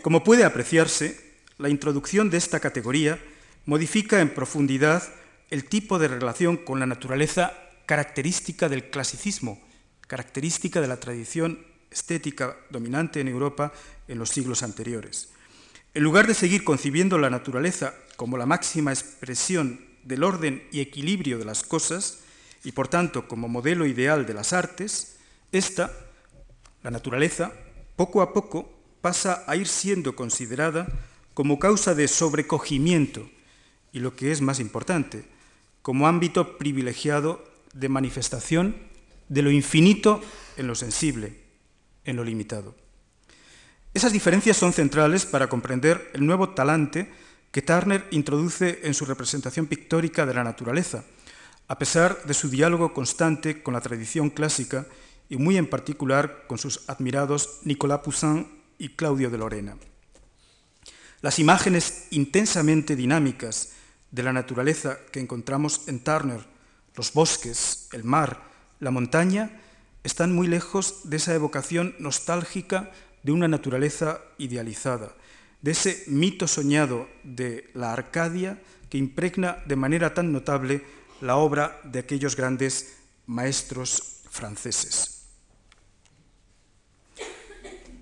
[0.00, 1.20] Como puede apreciarse,
[1.58, 3.22] la introducción de esta categoría
[3.66, 5.02] modifica en profundidad
[5.50, 7.52] el tipo de relación con la naturaleza
[7.84, 9.60] característica del clasicismo,
[10.08, 13.74] característica de la tradición estética dominante en Europa
[14.08, 15.35] en los siglos anteriores.
[15.96, 21.38] En lugar de seguir concibiendo la naturaleza como la máxima expresión del orden y equilibrio
[21.38, 22.18] de las cosas,
[22.64, 25.16] y por tanto como modelo ideal de las artes,
[25.52, 25.90] esta,
[26.82, 27.50] la naturaleza,
[27.96, 30.86] poco a poco pasa a ir siendo considerada
[31.32, 33.30] como causa de sobrecogimiento
[33.90, 35.24] y lo que es más importante,
[35.80, 38.76] como ámbito privilegiado de manifestación
[39.30, 40.20] de lo infinito
[40.58, 41.40] en lo sensible,
[42.04, 42.85] en lo limitado.
[43.96, 47.10] Esas diferencias son centrales para comprender el nuevo talante
[47.50, 51.02] que Turner introduce en su representación pictórica de la naturaleza,
[51.66, 54.84] a pesar de su diálogo constante con la tradición clásica
[55.30, 59.78] y muy en particular con sus admirados Nicolas Poussin y Claudio de Lorena.
[61.22, 63.70] Las imágenes intensamente dinámicas
[64.10, 66.44] de la naturaleza que encontramos en Turner,
[66.96, 68.42] los bosques, el mar,
[68.78, 69.62] la montaña,
[70.04, 72.92] están muy lejos de esa evocación nostálgica
[73.26, 75.12] de una naturaleza idealizada,
[75.60, 80.84] de ese mito soñado de la Arcadia que impregna de manera tan notable
[81.20, 85.26] la obra de aquellos grandes maestros franceses.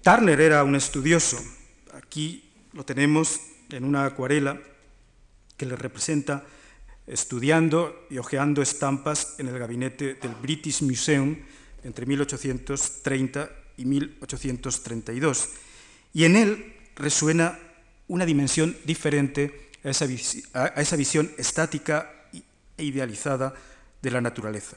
[0.03, 1.39] Turner era un estudioso.
[1.95, 4.61] Aquí lo tenemos en una acuarela
[5.57, 6.45] que le representa
[7.07, 11.35] estudiando y hojeando estampas en el gabinete del British Museum
[11.83, 15.51] entre 1830 y 1832.
[16.13, 17.59] Y en él resuena
[18.09, 20.07] una dimensión diferente a esa,
[20.55, 22.11] a esa visión estática
[22.77, 23.55] e idealizada
[24.03, 24.77] de la naturaleza.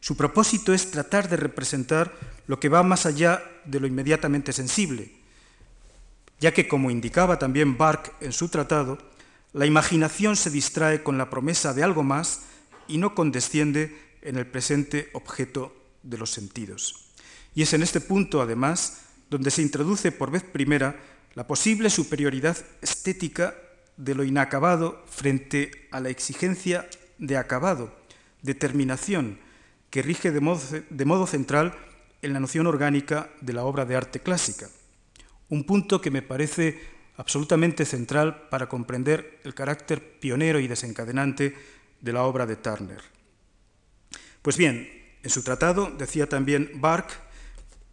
[0.00, 2.12] Su propósito es tratar de representar
[2.46, 5.12] lo que va más allá de lo inmediatamente sensible,
[6.40, 8.98] ya que, como indicaba también Barck en su tratado,
[9.52, 12.42] la imaginación se distrae con la promesa de algo más
[12.88, 17.09] y no condesciende en el presente objeto de los sentidos.
[17.54, 20.96] Y es en este punto, además, donde se introduce por vez primera
[21.34, 23.54] la posible superioridad estética
[23.96, 27.94] de lo inacabado frente a la exigencia de acabado,
[28.42, 29.38] de terminación,
[29.90, 31.74] que rige de modo, de modo central
[32.22, 34.68] en la noción orgánica de la obra de arte clásica.
[35.48, 36.80] Un punto que me parece
[37.16, 41.54] absolutamente central para comprender el carácter pionero y desencadenante
[42.00, 43.02] de la obra de Turner.
[44.42, 44.88] Pues bien,
[45.22, 47.08] en su tratado decía también Bark,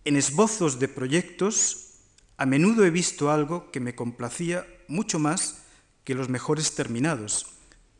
[0.07, 1.99] en esbozos de proyectos
[2.37, 5.63] a menudo he visto algo que me complacía mucho más
[6.05, 7.47] que los mejores terminados,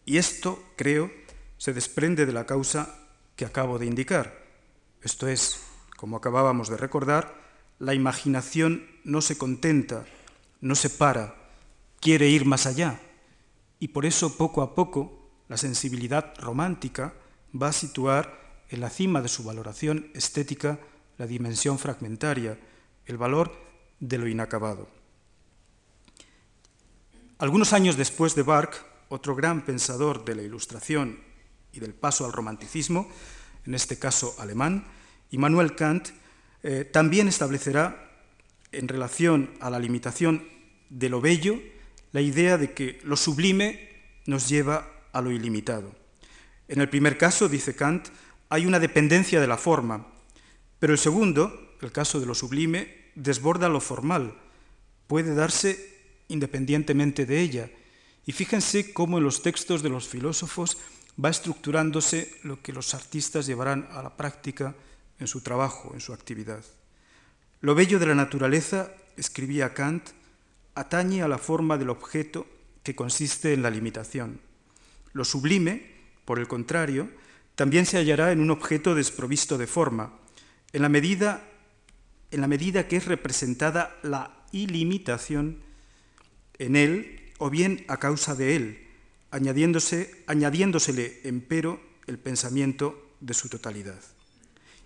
[0.06, 1.12] y esto, creo,
[1.58, 2.98] se desprende de la causa
[3.36, 4.42] que acabo de indicar.
[5.02, 5.60] Esto es,
[5.98, 7.36] como acabábamos de recordar,
[7.78, 10.06] la imaginación no se contenta,
[10.62, 11.36] no se para,
[12.00, 13.02] quiere ir más allá.
[13.80, 17.14] Y por eso, poco a poco, la sensibilidad romántica
[17.54, 20.80] va a situar en la cima de su valoración estética
[21.18, 22.58] la dimensión fragmentaria,
[23.06, 23.52] el valor
[24.00, 24.88] de lo inacabado.
[27.40, 31.20] Algunos años después de Barck, otro gran pensador de la Ilustración
[31.72, 33.10] y del paso al romanticismo,
[33.66, 34.86] en este caso alemán,
[35.32, 36.10] Immanuel Kant,
[36.64, 38.12] eh, también establecerá
[38.72, 40.48] en relación a la limitación
[40.90, 41.60] de lo bello
[42.12, 43.90] la idea de que lo sublime
[44.26, 45.94] nos lleva a lo ilimitado.
[46.68, 48.08] En el primer caso, dice Kant,
[48.50, 50.08] hay una dependencia de la forma,
[50.80, 54.36] pero el segundo, el caso de lo sublime, desborda lo formal,
[55.08, 57.72] puede darse independientemente de ella.
[58.26, 60.78] Y fíjense cómo en los textos de los filósofos
[61.24, 64.76] va estructurándose lo que los artistas llevarán a la práctica
[65.20, 66.64] en su trabajo, en su actividad.
[67.62, 70.10] Lo bello de la naturaleza, escribía Kant,
[70.76, 72.46] atañe a la forma del objeto
[72.84, 74.40] que consiste en la limitación.
[75.14, 77.10] Lo sublime, por el contrario,
[77.56, 80.14] también se hallará en un objeto desprovisto de forma,
[80.74, 81.48] en la medida,
[82.32, 85.60] en la medida que es representada la ilimitación
[86.60, 88.88] en él o bien a causa de él,
[89.32, 94.00] añadiéndose, añadiéndosele, empero, el pensamiento de su totalidad.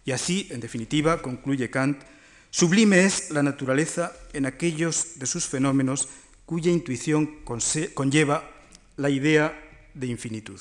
[0.05, 2.01] Y así, en definitiva, concluye Kant,
[2.49, 6.09] sublime es la naturaleza en aquellos de sus fenómenos
[6.45, 8.49] cuya intuición conlleva
[8.97, 9.57] la idea
[9.93, 10.59] de infinitud.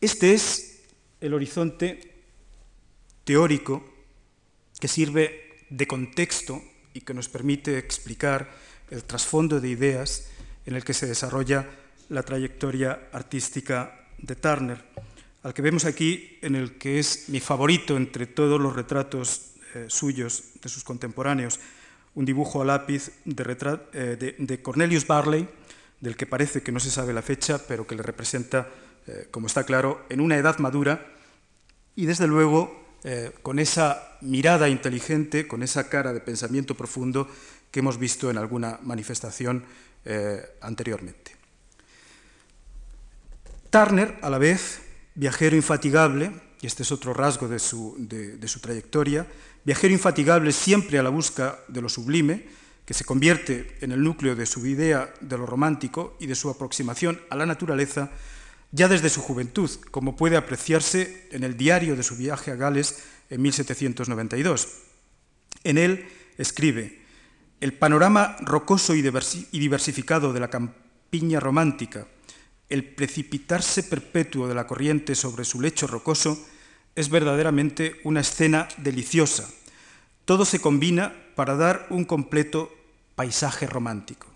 [0.00, 0.80] Este es
[1.20, 2.13] el horizonte
[3.24, 3.84] teórico
[4.78, 8.50] que sirve de contexto y que nos permite explicar
[8.90, 10.30] el trasfondo de ideas
[10.66, 11.68] en el que se desarrolla
[12.08, 14.84] la trayectoria artística de Turner,
[15.42, 19.86] al que vemos aquí en el que es mi favorito entre todos los retratos eh,
[19.88, 21.60] suyos de sus contemporáneos,
[22.14, 25.48] un dibujo a lápiz de, eh, de, Cornelius Barley,
[26.00, 28.68] del que parece que no se sabe la fecha, pero que le representa,
[29.06, 31.12] eh, como está claro, en una edad madura.
[31.96, 32.83] Y desde luego
[33.42, 37.28] con esa mirada inteligente, con esa cara de pensamiento profundo
[37.70, 39.64] que hemos visto en alguna manifestación
[40.60, 41.36] anteriormente.
[43.74, 44.80] Turner, a la vez,
[45.16, 47.98] viajero infatigable, y este es otro rasgo de su,
[48.62, 49.26] trayectoria,
[49.64, 52.46] viajero infatigable siempre a la busca de lo sublime,
[52.86, 56.50] que se convierte en el núcleo de su idea de lo romántico y de su
[56.50, 58.10] aproximación a la naturaleza
[58.74, 63.04] ya desde su juventud, como puede apreciarse en el diario de su viaje a Gales
[63.30, 64.68] en 1792.
[65.62, 66.08] En él
[66.38, 67.00] escribe,
[67.60, 72.08] el panorama rocoso y diversificado de la campiña romántica,
[72.68, 76.44] el precipitarse perpetuo de la corriente sobre su lecho rocoso
[76.96, 79.48] es verdaderamente una escena deliciosa.
[80.24, 82.74] Todo se combina para dar un completo
[83.14, 84.26] paisaje romántico.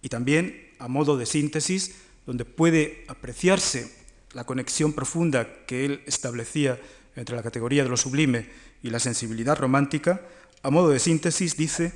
[0.00, 3.90] Y también, a modo de síntesis, donde puede apreciarse
[4.34, 6.78] la conexión profunda que él establecía
[7.16, 8.50] entre la categoría de lo sublime
[8.82, 10.20] y la sensibilidad romántica,
[10.62, 11.94] a modo de síntesis dice,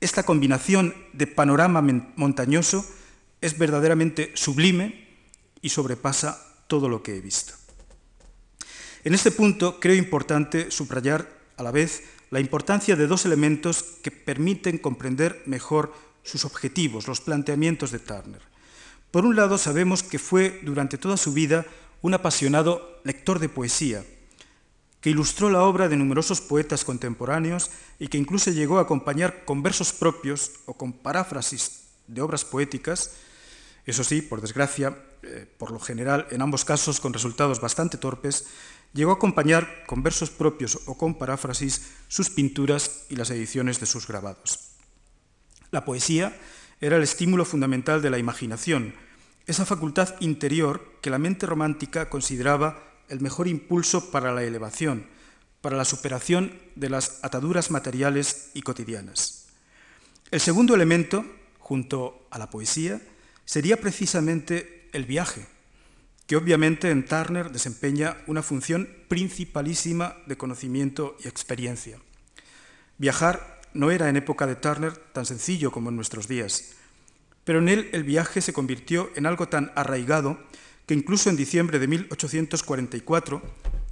[0.00, 1.82] esta combinación de panorama
[2.14, 2.86] montañoso
[3.40, 5.08] es verdaderamente sublime
[5.62, 7.54] y sobrepasa todo lo que he visto.
[9.02, 14.12] En este punto creo importante subrayar a la vez la importancia de dos elementos que
[14.12, 18.51] permiten comprender mejor sus objetivos, los planteamientos de Turner.
[19.12, 21.66] Por un lado, sabemos que fue durante toda su vida
[22.00, 24.04] un apasionado lector de poesía,
[25.02, 29.62] que ilustró la obra de numerosos poetas contemporáneos y que incluso llegó a acompañar con
[29.62, 33.12] versos propios o con paráfrasis de obras poéticas,
[33.84, 38.46] eso sí, por desgracia, eh, por lo general, en ambos casos con resultados bastante torpes,
[38.94, 43.86] llegó a acompañar con versos propios o con paráfrasis sus pinturas y las ediciones de
[43.86, 44.70] sus grabados.
[45.70, 46.34] La poesía
[46.82, 48.92] era el estímulo fundamental de la imaginación,
[49.46, 55.06] esa facultad interior que la mente romántica consideraba el mejor impulso para la elevación,
[55.60, 59.46] para la superación de las ataduras materiales y cotidianas.
[60.32, 61.24] El segundo elemento,
[61.60, 63.00] junto a la poesía,
[63.44, 65.46] sería precisamente el viaje,
[66.26, 71.98] que obviamente en Turner desempeña una función principalísima de conocimiento y experiencia.
[72.98, 76.72] Viajar no era en época de Turner tan sencillo como en nuestros días,
[77.44, 80.38] pero en él el viaje se convirtió en algo tan arraigado
[80.86, 83.42] que incluso en diciembre de 1844,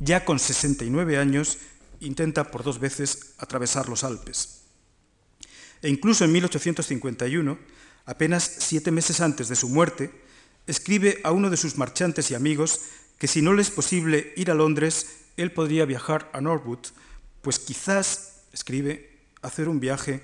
[0.01, 1.59] ya con 69 años,
[2.01, 4.63] intenta por dos veces atravesar los Alpes.
[5.83, 7.59] E incluso en 1851,
[8.07, 10.11] apenas siete meses antes de su muerte,
[10.67, 12.81] escribe a uno de sus marchantes y amigos
[13.19, 16.87] que si no le es posible ir a Londres, él podría viajar a Norwood,
[17.43, 19.10] pues quizás, escribe,
[19.43, 20.23] hacer un viaje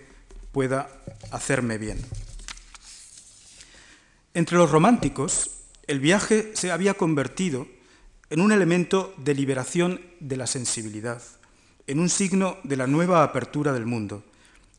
[0.52, 0.88] pueda
[1.30, 1.98] hacerme bien.
[4.34, 5.50] Entre los románticos,
[5.86, 7.66] el viaje se había convertido
[8.28, 11.22] en un elemento de liberación de la sensibilidad,
[11.86, 14.24] en un signo de la nueva apertura del mundo.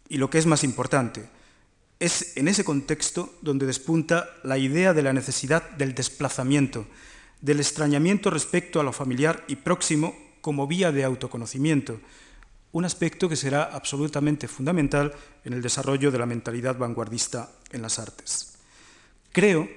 [0.09, 1.29] Y lo que es más importante,
[1.99, 6.85] es en ese contexto donde despunta la idea de la necesidad del desplazamiento,
[7.41, 11.99] del extrañamiento respecto a lo familiar y próximo como vía de autoconocimiento,
[12.71, 15.13] un aspecto que será absolutamente fundamental
[15.43, 18.57] en el desarrollo de la mentalidad vanguardista en las artes.
[19.31, 19.69] Creo,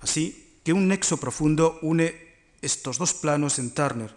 [0.00, 2.26] así, que un nexo profundo une
[2.62, 4.14] estos dos planos en Turner,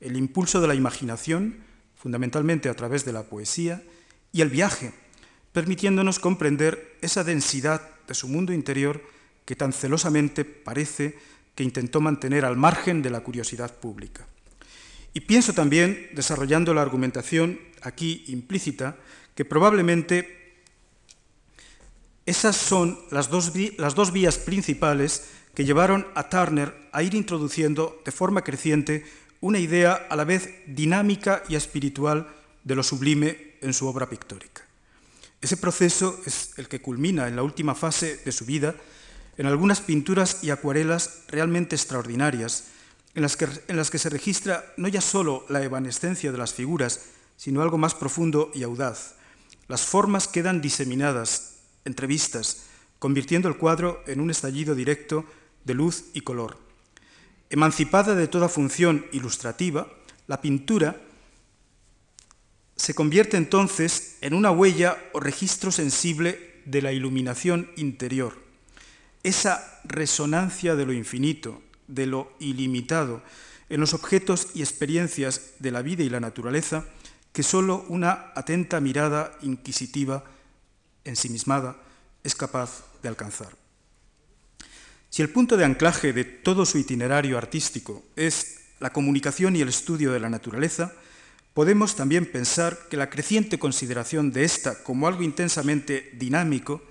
[0.00, 1.60] el impulso de la imaginación,
[1.96, 3.82] fundamentalmente a través de la poesía,
[4.32, 4.92] y el viaje,
[5.52, 9.02] permitiéndonos comprender esa densidad de su mundo interior
[9.44, 11.18] que tan celosamente parece
[11.54, 14.26] que intentó mantener al margen de la curiosidad pública.
[15.12, 18.96] Y pienso también, desarrollando la argumentación aquí implícita,
[19.34, 20.54] que probablemente
[22.26, 28.00] esas son las dos, las dos vías principales que llevaron a Turner a ir introduciendo
[28.04, 29.04] de forma creciente
[29.40, 32.28] una idea a la vez dinámica y espiritual
[32.62, 34.62] de lo sublime en su obra pictórica.
[35.40, 38.74] Ese proceso es el que culmina en la última fase de su vida
[39.38, 42.64] en algunas pinturas y acuarelas realmente extraordinarias,
[43.14, 47.06] en las, que, se registra no ya solo la evanescencia de las figuras,
[47.36, 49.14] sino algo más profundo y audaz.
[49.68, 52.66] Las formas quedan diseminadas, entrevistas,
[52.98, 55.24] convirtiendo el cuadro en un estallido directo
[55.64, 56.58] de luz y color.
[57.50, 59.88] Emancipada de toda función ilustrativa,
[60.28, 61.00] la pintura
[62.76, 68.38] se convierte entonces en una huella o registro sensible de la iluminación interior,
[69.22, 71.60] esa resonancia de lo infinito,
[71.90, 73.22] de lo ilimitado,
[73.68, 76.84] en los objetos y experiencias de la vida y la naturaleza,
[77.32, 80.24] que sólo una atenta mirada inquisitiva,
[81.04, 81.76] ensimismada,
[82.24, 83.48] es capaz de alcanzar.
[85.08, 89.68] Si el punto de anclaje de todo su itinerario artístico es la comunicación y el
[89.68, 90.92] estudio de la naturaleza,
[91.54, 96.82] podemos también pensar que la creciente consideración de esta como algo intensamente dinámico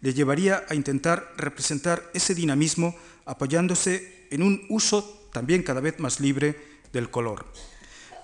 [0.00, 6.20] le llevaría a intentar representar ese dinamismo apoyándose en un uso también cada vez más
[6.20, 6.56] libre
[6.92, 7.46] del color.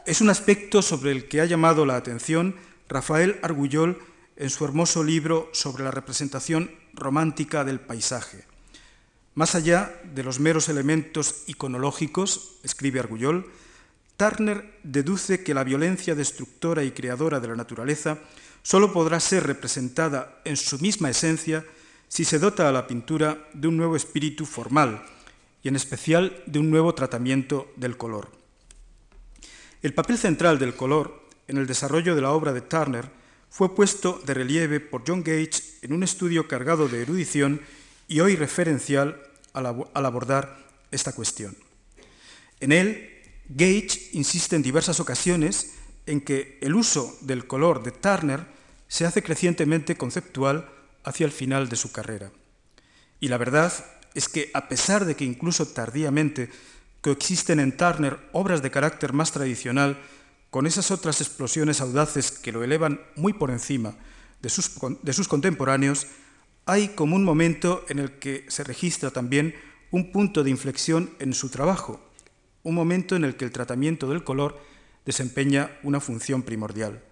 [0.07, 2.57] Es un aspecto sobre el que ha llamado la atención
[2.89, 3.99] Rafael Argullol
[4.37, 8.45] en su hermoso libro sobre la representación romántica del paisaje.
[9.35, 13.51] Más allá de los meros elementos iconológicos, escribe Argullol,
[14.17, 18.19] Turner deduce que la violencia destructora y creadora de la naturaleza
[18.63, 21.65] solo podrá ser representada en su misma esencia
[22.09, 25.03] si se dota a la pintura de un nuevo espíritu formal
[25.63, 28.31] y en especial de un nuevo tratamiento del color.
[29.83, 33.11] El papel central del color en el desarrollo de la obra de Turner
[33.51, 37.61] fue puesto de relieve por John Gage en un estudio cargado de erudición
[38.09, 39.21] y hoy referencial
[39.53, 40.59] al, abordar
[40.91, 41.57] esta cuestión.
[42.61, 43.09] En él,
[43.49, 45.75] Gage insiste en diversas ocasiones
[46.07, 48.47] en que el uso del color de Turner
[48.89, 50.71] se hace crecientemente conceptual
[51.05, 52.31] hacia el final de su carrera.
[53.21, 53.73] Y la verdad
[54.15, 56.51] es que, a pesar de que incluso tardíamente
[57.01, 59.99] coexisten en Turner obras de carácter más tradicional,
[60.51, 63.95] con esas otras explosiones audaces que lo elevan muy por encima
[64.43, 66.07] de sus, contemporáneos,
[66.67, 69.55] hay como un momento en el que se registra también
[69.91, 72.01] un punto de inflexión en su trabajo,
[72.65, 74.61] un momento en el que el tratamiento del color
[75.07, 77.03] desempeña una función primordial.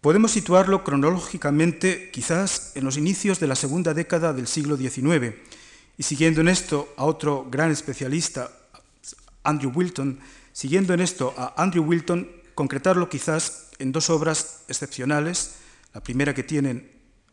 [0.00, 5.34] Podemos situarlo cronológicamente quizás en los inicios de la segunda década del siglo XIX
[5.98, 8.50] y siguiendo en esto a otro gran especialista,
[9.42, 10.20] Andrew Wilton,
[10.52, 15.56] siguiendo en esto a Andrew Wilton, concretarlo quizás en dos obras excepcionales,
[15.92, 16.88] la primera que tienen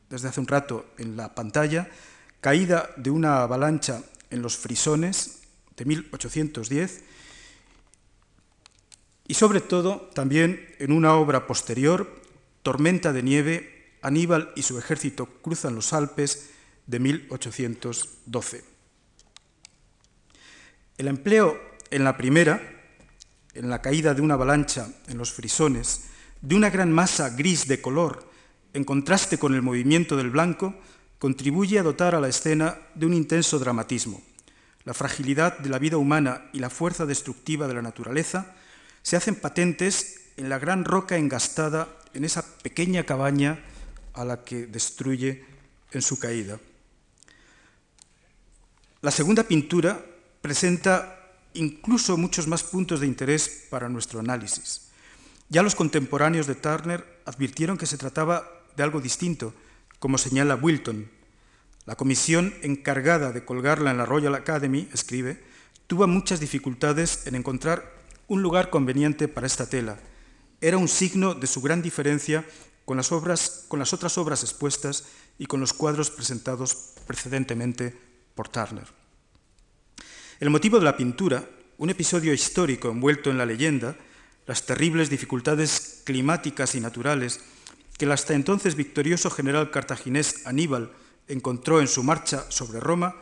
[0.10, 1.90] desde hace un rato en la pantalla,
[2.42, 5.42] Caída de una avalancha en los frisones
[5.78, 7.04] de 1810,
[9.28, 12.22] y sobre todo también en una obra posterior,
[12.64, 16.52] Tormenta de nieve, Aníbal y su ejército cruzan los Alpes
[16.88, 18.64] de 1812.
[20.98, 21.60] El empleo
[21.92, 22.62] en la primera,
[23.54, 26.06] en la caída de una avalancha en los frisones,
[26.42, 28.30] de una gran masa gris de color,
[28.74, 30.76] en contraste con el movimiento del blanco,
[31.20, 34.22] contribuye a dotar a la escena de un intenso dramatismo.
[34.84, 38.56] La fragilidad de la vida humana y la fuerza destructiva de la naturaleza
[39.02, 43.60] se hacen patentes en la gran roca engastada en esa pequeña cabaña
[44.14, 45.46] a la que destruye
[45.92, 46.60] en su caída.
[49.06, 50.04] La segunda pintura
[50.42, 54.90] presenta incluso muchos más puntos de interés para nuestro análisis.
[55.48, 59.54] Ya los contemporáneos de Turner advirtieron que se trataba de algo distinto,
[60.00, 61.08] como señala Wilton.
[61.86, 65.44] La comisión encargada de colgarla en la Royal Academy, escribe,
[65.86, 67.94] tuvo muchas dificultades en encontrar
[68.28, 70.00] un lugar conveniente para esta tela.
[70.62, 72.44] Era un signo de su gran diferencia
[72.86, 75.06] con las, otras obras expuestas
[75.38, 77.96] y con los cuadros presentados precedentemente
[78.34, 78.95] por Turner.
[80.42, 83.96] El motivo de la pintura, un episodio histórico envuelto en la leyenda,
[84.46, 87.40] las terribles dificultades climáticas y naturales
[87.98, 90.92] que el hasta entonces victorioso general cartaginés Aníbal
[91.30, 93.16] encontró en su marcha sobre Roma,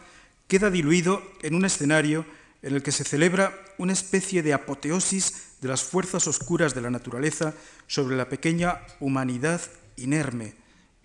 [0.47, 2.25] queda diluido en un escenario
[2.63, 6.89] en el que se celebra una especie de apoteosis de las fuerzas oscuras de la
[6.89, 7.53] naturaleza
[7.85, 9.61] sobre la pequeña humanidad
[9.97, 10.55] inerme,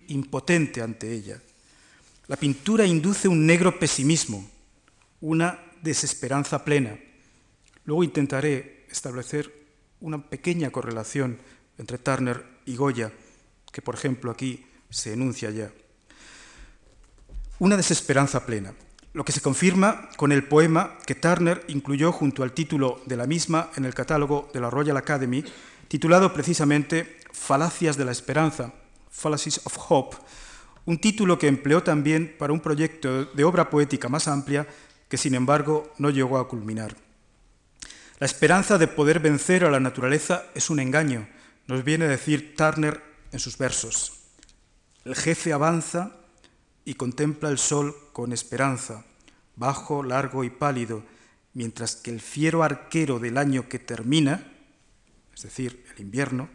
[0.07, 1.39] impotente ante ella.
[2.25, 4.49] La pintura induce un negro pesimismo,
[5.21, 6.97] una desesperanza plena.
[7.85, 9.51] Luego intentaré establecer
[10.01, 11.37] una pequeña correlación
[11.77, 13.11] entre Turner y Goya,
[13.71, 15.71] que por ejemplo aquí se enuncia ya.
[17.59, 18.73] Una desesperanza plena
[19.13, 23.25] lo que se confirma con el poema que Turner incluyó junto al título de la
[23.25, 25.43] misma en el catálogo de la Royal Academy,
[25.87, 28.73] titulado precisamente Falacias de la Esperanza,
[29.09, 30.17] Fallacies of Hope,
[30.85, 34.67] un título que empleó también para un proyecto de obra poética más amplia
[35.09, 36.95] que sin embargo no llegó a culminar.
[38.19, 41.27] La esperanza de poder vencer a la naturaleza es un engaño,
[41.67, 43.01] nos viene a decir Turner
[43.31, 44.13] en sus versos.
[45.05, 46.15] El jefe avanza
[46.85, 49.05] y contempla el sol con esperanza,
[49.55, 51.03] bajo, largo y pálido,
[51.53, 54.43] mientras que el fiero arquero del año que termina,
[55.35, 56.49] es decir, el invierno,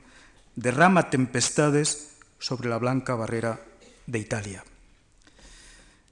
[0.56, 3.60] derrama tempestades sobre la blanca barrera
[4.06, 4.64] de Italia.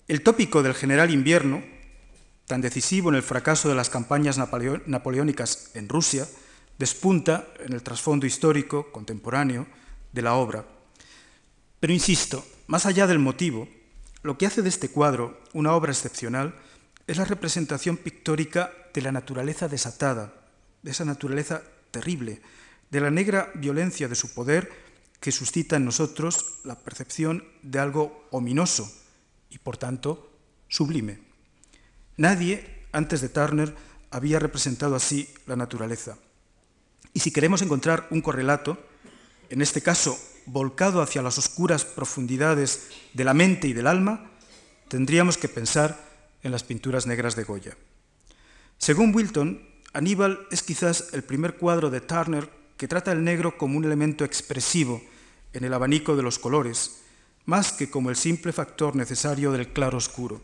[0.09, 1.62] El tópico del general invierno,
[2.47, 6.26] tan decisivo en el fracaso de las campañas napoleónicas en Rusia,
[6.78, 9.66] despunta en el trasfondo histórico contemporáneo
[10.12, 10.64] de la obra.
[11.80, 13.68] Pero insisto, más allá del motivo,
[14.22, 16.55] lo que hace de este cuadro una obra excepcional
[17.07, 20.32] es la representación pictórica de la naturaleza desatada,
[20.82, 22.40] de esa naturaleza terrible,
[22.90, 24.70] de la negra violencia de su poder
[25.20, 28.90] que suscita en nosotros la percepción de algo ominoso
[29.51, 30.30] y, por tanto,
[30.68, 31.31] sublime.
[32.16, 33.74] Nadie, antes de Turner,
[34.10, 36.18] había representado así la naturaleza.
[37.14, 38.78] Y si queremos encontrar un correlato,
[39.50, 44.30] en este caso volcado hacia las oscuras profundidades de la mente y del alma,
[44.88, 45.98] tendríamos que pensar
[46.42, 47.76] en las pinturas negras de Goya.
[48.78, 53.78] Según Wilton, Aníbal es quizás el primer cuadro de Turner que trata el negro como
[53.78, 55.02] un elemento expresivo
[55.52, 57.02] en el abanico de los colores,
[57.44, 60.40] más que como el simple factor necesario del claro oscuro,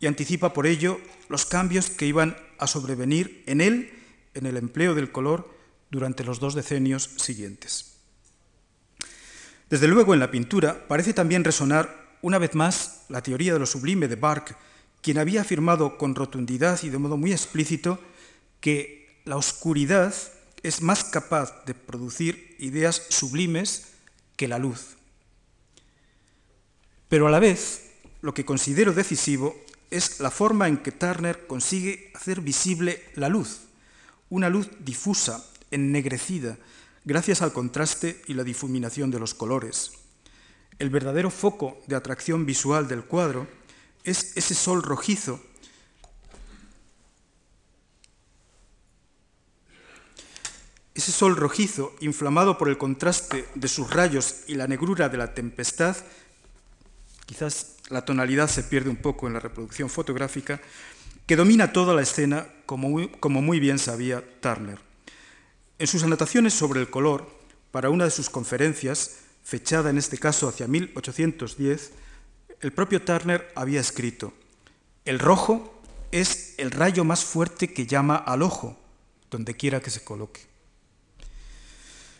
[0.00, 3.92] y anticipa por ello los cambios que iban a sobrevenir en él
[4.34, 5.50] en el empleo del color
[5.90, 7.96] durante los dos decenios siguientes.
[9.70, 13.66] Desde luego, en la pintura parece también resonar una vez más la teoría de lo
[13.66, 14.54] sublime de Barque,
[15.00, 17.98] quien había afirmado con rotundidad y de modo muy explícito
[18.60, 20.14] que la oscuridad
[20.62, 23.92] es más capaz de producir ideas sublimes
[24.36, 24.96] que la luz.
[27.08, 29.56] Pero a la vez, lo que considero decisivo
[29.96, 33.62] es la forma en que Turner consigue hacer visible la luz,
[34.30, 36.58] una luz difusa, ennegrecida,
[37.04, 39.92] gracias al contraste y la difuminación de los colores.
[40.78, 43.46] El verdadero foco de atracción visual del cuadro
[44.04, 45.40] es ese sol rojizo
[50.96, 55.34] Ese sol rojizo, inflamado por el contraste de sus rayos y la negrura de la
[55.34, 55.94] tempestad,
[57.26, 60.60] quizás la tonalidad se pierde un poco en la reproducción fotográfica,
[61.26, 64.78] que domina toda la escena, como muy, bien sabía Turner.
[65.78, 67.28] En sus anotaciones sobre el color,
[67.70, 71.92] para una de sus conferencias, fechada en este caso hacia 1810,
[72.60, 74.32] el propio Turner había escrito,
[75.04, 75.80] el rojo
[76.10, 78.78] es el rayo más fuerte que llama al ojo,
[79.30, 80.40] donde quiera que se coloque.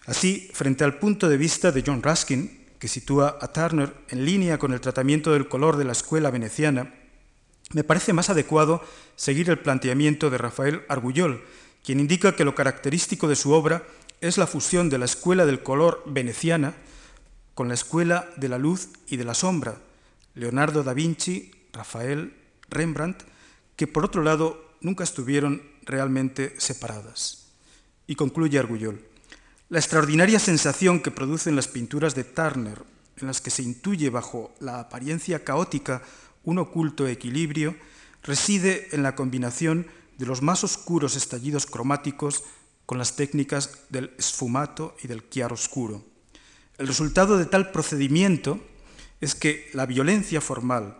[0.06, 4.58] Así, frente al punto de vista de John Ruskin, que sitúa a Turner en línea
[4.58, 6.94] con el tratamiento del color de la escuela veneciana,
[7.72, 8.82] me parece más adecuado
[9.16, 11.44] seguir el planteamiento de Rafael Argullol,
[11.84, 13.84] quien indica que lo característico de su obra
[14.20, 16.74] es la fusión de la escuela del color veneciana
[17.54, 19.78] con la escuela de la luz y de la sombra,
[20.34, 22.36] Leonardo da Vinci, Rafael,
[22.68, 23.24] Rembrandt,
[23.76, 27.48] que por otro lado nunca estuvieron realmente separadas.
[28.06, 29.15] Y concluye Argullol.
[29.68, 32.84] La extraordinaria sensación que producen las pinturas de Turner,
[33.16, 36.02] en las que se intuye bajo la apariencia caótica
[36.44, 37.74] un oculto equilibrio,
[38.22, 39.88] reside en la combinación
[40.18, 42.44] de los más oscuros estallidos cromáticos
[42.86, 46.04] con las técnicas del esfumato y del chiaroscuro.
[46.78, 48.60] El resultado de tal procedimiento
[49.20, 50.96] es que la violencia formal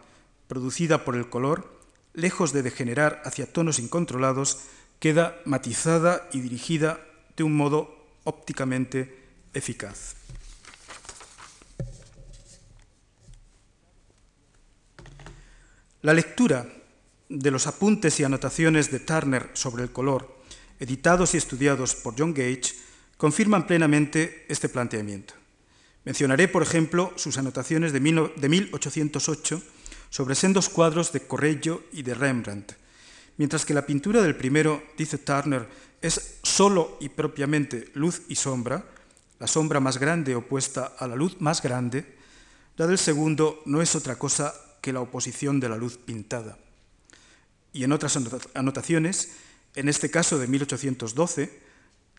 [0.48, 1.72] producida por el color,
[2.14, 4.58] lejos de degenerar hacia tonos incontrolados,
[4.98, 6.98] queda matizada y dirigida
[7.36, 7.95] de un modo
[8.26, 10.14] ópticamente eficaz.
[16.02, 16.68] La lectura
[17.28, 20.40] de los apuntes y anotaciones de Turner sobre el color,
[20.78, 22.74] editados y estudiados por John Gage,
[23.16, 25.34] confirman plenamente este planteamiento.
[26.04, 29.62] Mencionaré, por ejemplo, sus anotaciones de 1808
[30.10, 32.74] sobre sendos cuadros de Correggio y de Rembrandt,
[33.38, 35.66] mientras que la pintura del primero, dice Turner,
[36.02, 38.84] es solo y propiamente luz y sombra,
[39.38, 42.16] la sombra más grande opuesta a la luz más grande,
[42.76, 46.58] la del segundo no es otra cosa que la oposición de la luz pintada.
[47.72, 48.18] Y en otras
[48.54, 49.32] anotaciones,
[49.74, 51.66] en este caso de 1812,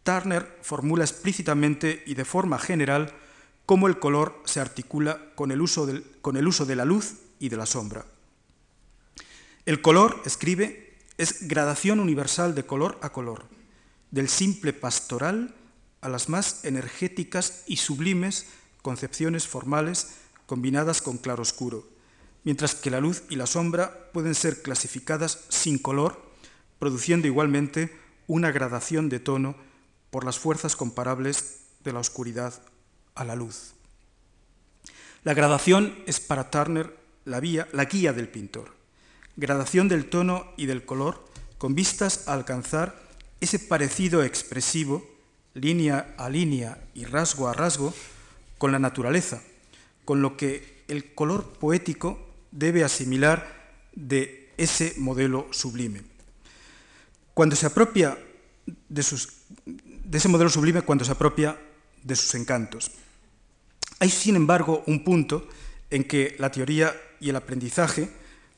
[0.04, 3.14] Turner formula explícitamente y de forma general
[3.66, 5.88] cómo el color se articula con el uso,
[6.22, 8.06] con el uso de la luz y de la sombra.
[9.66, 13.57] El color, escribe, es gradación universal de color a color
[14.12, 15.56] del simple pastoral
[16.02, 18.48] a las más energéticas y sublimes
[18.82, 21.88] concepciones formales combinadas con claroscuro,
[22.44, 26.22] mientras que la luz y la sombra pueden ser clasificadas sin color,
[26.80, 27.96] produciendo igualmente
[28.28, 29.56] una gradación de tono
[30.10, 32.54] por las fuerzas comparables de la oscuridad
[33.16, 33.74] a la luz.
[35.24, 36.96] La gradación es para Turner
[37.26, 37.42] la,
[37.74, 38.76] la guía del pintor,
[39.36, 41.26] gradación del tono y del color
[41.58, 43.07] con vistas a alcanzar
[43.42, 45.06] ese parecido expresivo,
[45.54, 47.94] línea a línea y rasgo a rasgo,
[48.58, 49.42] con la naturaleza,
[50.06, 52.20] con lo que el color poético
[52.52, 53.56] debe asimilar
[53.94, 56.02] de ese modelo sublime.
[57.34, 58.18] Cuando se apropia
[58.90, 59.06] de,
[59.66, 61.58] de ese modelo sublime, cuando se apropia
[62.04, 62.92] de sus encantos.
[64.00, 65.48] Hay, sin embargo, un punto
[65.90, 68.10] en que la teoría y el aprendizaje,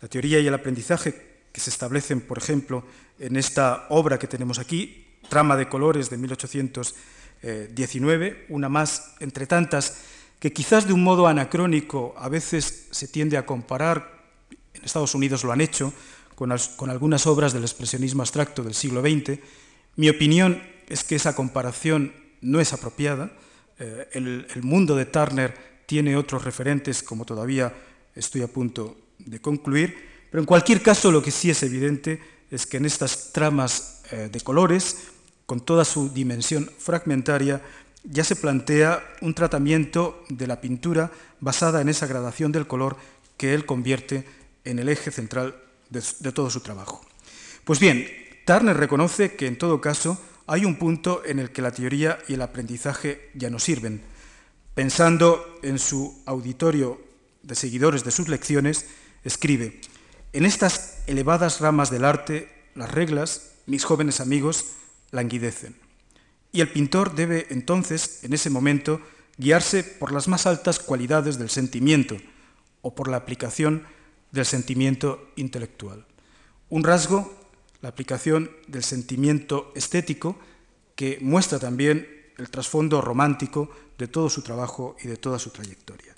[0.01, 2.83] la teoría y el aprendizaje que se establecen, por ejemplo,
[3.19, 10.01] en esta obra que tenemos aquí, Trama de Colores de 1819, una más entre tantas
[10.39, 14.23] que quizás de un modo anacrónico a veces se tiende a comparar,
[14.73, 15.93] en Estados Unidos lo han hecho,
[16.35, 16.51] con,
[16.89, 19.39] algunas obras del expresionismo abstracto del siglo XX.
[19.97, 23.33] Mi opinión es que esa comparación no es apropiada.
[23.77, 27.73] Eh, el, el mundo de Turner tiene otros referentes, como todavía
[28.15, 29.97] estoy a punto de concluir,
[30.31, 34.29] pero en cualquier caso lo que sí es evidente es que en estas tramas eh,
[34.31, 34.97] de colores,
[35.45, 37.61] con toda su dimensión fragmentaria,
[38.03, 42.97] ya se plantea un tratamiento de la pintura basada en esa gradación del color
[43.37, 44.25] que él convierte
[44.63, 45.55] en el eje central
[45.89, 47.01] de, de todo su trabajo.
[47.63, 48.07] Pues bien,
[48.45, 52.33] Turner reconoce que en todo caso hay un punto en el que la teoría y
[52.33, 54.01] el aprendizaje ya no sirven.
[54.73, 56.99] Pensando en su auditorio
[57.43, 58.87] de seguidores de sus lecciones,
[59.23, 59.79] escribe,
[60.33, 64.65] en estas elevadas ramas del arte, las reglas, mis jóvenes amigos,
[65.11, 65.75] languidecen.
[66.51, 69.01] Y el pintor debe entonces, en ese momento,
[69.37, 72.17] guiarse por las más altas cualidades del sentimiento,
[72.81, 73.83] o por la aplicación
[74.31, 76.05] del sentimiento intelectual.
[76.69, 77.33] Un rasgo,
[77.81, 80.37] la aplicación del sentimiento estético,
[80.95, 82.07] que muestra también
[82.37, 86.15] el trasfondo romántico de todo su trabajo y de toda su trayectoria.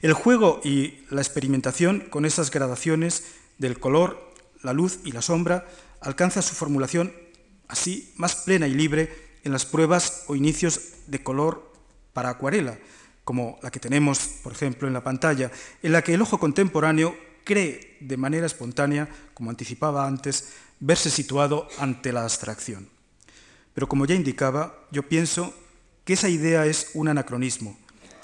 [0.00, 3.24] El juego y la experimentación con esas gradaciones
[3.58, 4.32] del color,
[4.62, 5.66] la luz y la sombra
[6.00, 7.12] alcanza su formulación
[7.66, 11.72] así más plena y libre en las pruebas o inicios de color
[12.12, 12.78] para acuarela,
[13.24, 15.50] como la que tenemos, por ejemplo, en la pantalla,
[15.82, 21.68] en la que el ojo contemporáneo cree de manera espontánea, como anticipaba antes, verse situado
[21.78, 22.88] ante la abstracción.
[23.74, 25.54] Pero como ya indicaba, yo pienso
[26.04, 27.78] que esa idea es un anacronismo,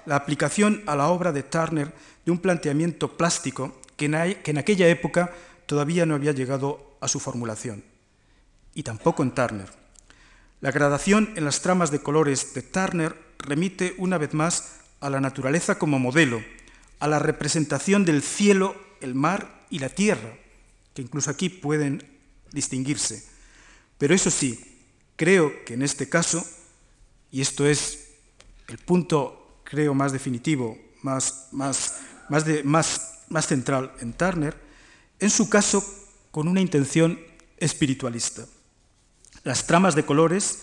[0.07, 1.93] la aplicación a la obra de Turner
[2.25, 5.33] de un planteamiento plástico que en aquella época
[5.67, 7.85] todavía no había llegado a su formulación.
[8.75, 9.69] Y tampoco en Turner.
[10.61, 15.21] La gradación en las tramas de colores de Turner remite una vez más a la
[15.21, 16.43] naturaleza como modelo,
[16.99, 20.39] a la representación del cielo, el mar y la tierra,
[20.95, 22.03] que incluso aquí pueden
[22.53, 23.29] distinguirse.
[23.99, 24.81] Pero eso sí,
[25.17, 26.47] creo que en este caso,
[27.31, 28.15] y esto es
[28.69, 29.44] el punto,
[29.75, 34.55] creo, más definitivo, más, más, más, de, más, más central en Turner,
[35.19, 35.85] en su caso
[36.31, 37.19] con una intención
[37.59, 38.47] espiritualista.
[39.43, 40.61] Las tramas de colores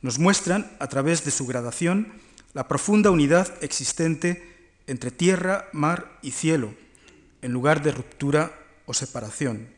[0.00, 2.14] nos muestran, a través de su gradación,
[2.54, 6.72] la profunda unidad existente entre tierra, mar y cielo,
[7.42, 9.68] en lugar de ruptura o separación.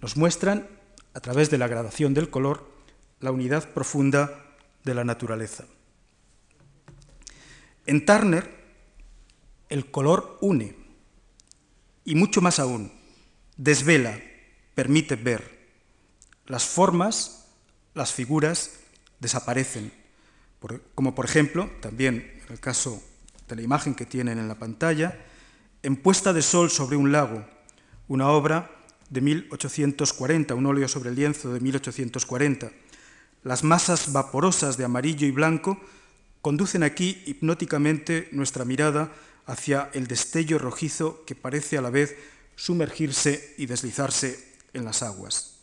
[0.00, 0.68] Nos muestran,
[1.14, 2.70] a través de la gradación del color,
[3.18, 4.44] la unidad profunda
[4.84, 5.64] de la naturaleza.
[7.86, 8.48] En Turner,
[9.68, 10.76] el color une,
[12.04, 12.92] y mucho más aún,
[13.56, 14.20] desvela,
[14.74, 15.70] permite ver.
[16.46, 17.48] Las formas,
[17.94, 18.78] las figuras,
[19.20, 20.02] desaparecen
[20.94, 23.02] como por ejemplo, también en el caso
[23.48, 25.26] de la imagen que tienen en la pantalla,
[25.84, 27.44] En puesta de sol sobre un lago,
[28.06, 28.70] una obra
[29.10, 32.70] de 1840, un óleo sobre el lienzo de 1840.
[33.42, 35.80] Las masas vaporosas de amarillo y blanco
[36.42, 39.12] conducen aquí hipnóticamente nuestra mirada
[39.46, 42.16] hacia el destello rojizo que parece a la vez
[42.56, 45.60] sumergirse y deslizarse en las aguas.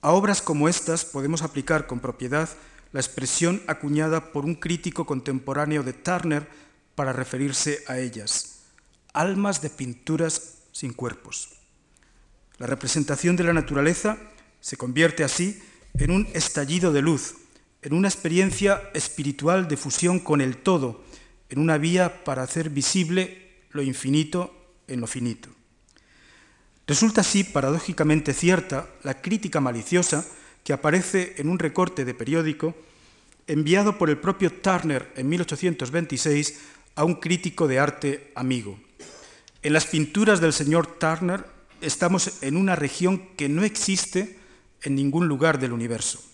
[0.00, 2.48] A obras como estas podemos aplicar con propiedad
[2.92, 6.46] la expresión acuñada por un crítico contemporáneo de Turner
[6.94, 8.60] para referirse a ellas,
[9.12, 11.50] almas de pinturas sin cuerpos.
[12.58, 14.16] La representación de la naturaleza
[14.60, 15.60] se convierte así
[15.94, 17.34] en un estallido de luz,
[17.84, 21.04] en una experiencia espiritual de fusión con el todo,
[21.50, 24.54] en una vía para hacer visible lo infinito
[24.88, 25.50] en lo finito.
[26.86, 30.26] Resulta así paradójicamente cierta la crítica maliciosa
[30.64, 32.74] que aparece en un recorte de periódico
[33.46, 36.60] enviado por el propio Turner en 1826
[36.94, 38.78] a un crítico de arte amigo.
[39.62, 41.44] En las pinturas del señor Turner
[41.82, 44.38] estamos en una región que no existe
[44.82, 46.33] en ningún lugar del universo.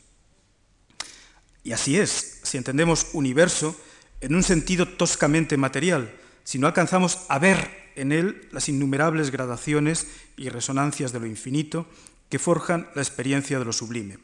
[1.62, 3.78] Y así es, si entendemos universo
[4.20, 6.12] en un sentido toscamente material,
[6.44, 10.06] si no alcanzamos a ver en él las innumerables gradaciones
[10.36, 11.86] y resonancias de lo infinito
[12.28, 14.18] que forjan la experiencia de lo sublime.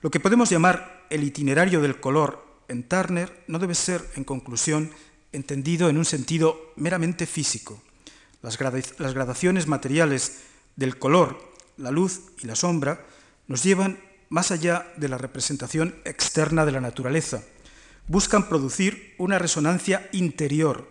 [0.00, 4.90] Lo que podemos llamar el itinerario del color en Turner no debe ser, en conclusión,
[5.32, 7.82] entendido en un sentido meramente físico.
[8.42, 10.40] Las, gradaciones materiales
[10.76, 13.04] del color, la luz y la sombra
[13.48, 13.98] nos llevan
[14.28, 17.42] más allá de la representación externa de la naturaleza.
[18.06, 20.88] Buscan producir una resonancia interior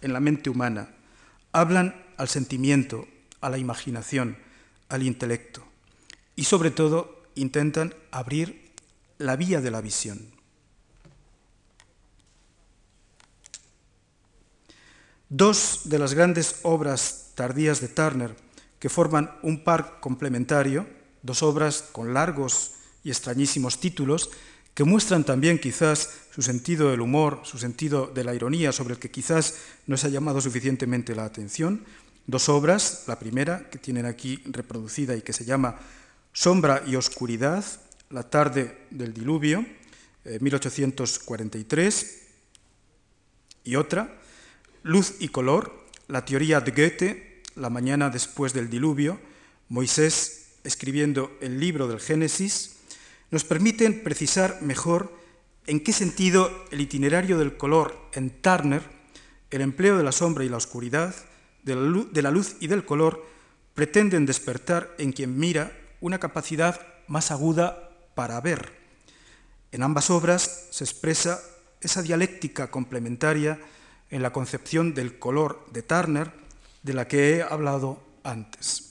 [0.00, 0.90] en la mente humana.
[1.52, 3.06] Hablan al sentimiento,
[3.40, 4.36] a la imaginación,
[4.88, 5.64] al intelecto
[6.34, 8.72] y sobre todo intentan abrir
[9.18, 10.30] la vía de la visión.
[15.28, 18.36] Dos de las grandes obras tardías de Turner
[18.78, 20.86] que forman un par complementario,
[21.22, 22.75] dos obras con largos
[23.06, 24.30] y extrañísimos títulos,
[24.74, 29.00] que muestran también quizás su sentido del humor, su sentido de la ironía, sobre el
[29.00, 29.54] que quizás
[29.86, 31.84] no se ha llamado suficientemente la atención.
[32.26, 35.78] Dos obras, la primera que tienen aquí reproducida y que se llama
[36.32, 37.64] Sombra y oscuridad,
[38.10, 39.64] la tarde del diluvio,
[40.40, 42.22] 1843, eh,
[43.62, 44.18] y otra,
[44.82, 49.20] Luz y color, la teoría de Goethe, la mañana después del diluvio,
[49.68, 52.75] Moisés escribiendo el libro del Génesis,
[53.30, 55.12] nos permiten precisar mejor
[55.66, 58.82] en qué sentido el itinerario del color en Turner,
[59.50, 61.14] el empleo de la sombra y la oscuridad,
[61.64, 63.24] de la luz y del color,
[63.74, 68.72] pretenden despertar en quien mira una capacidad más aguda para ver.
[69.72, 71.40] En ambas obras se expresa
[71.80, 73.58] esa dialéctica complementaria
[74.10, 76.32] en la concepción del color de Turner
[76.82, 78.85] de la que he hablado antes.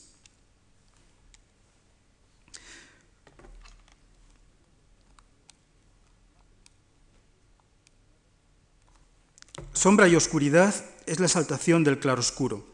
[9.76, 10.74] Sombra y oscuridad
[11.04, 12.64] es la exaltación del claroscuro.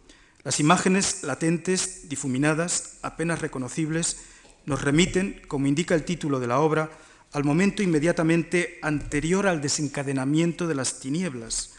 [0.44, 4.18] Las imágenes latentes, difuminadas, apenas reconocibles,
[4.66, 6.92] nos remiten, como indica el título de la obra,
[7.32, 11.74] al momento inmediatamente anterior al desencadenamiento de las tinieblas,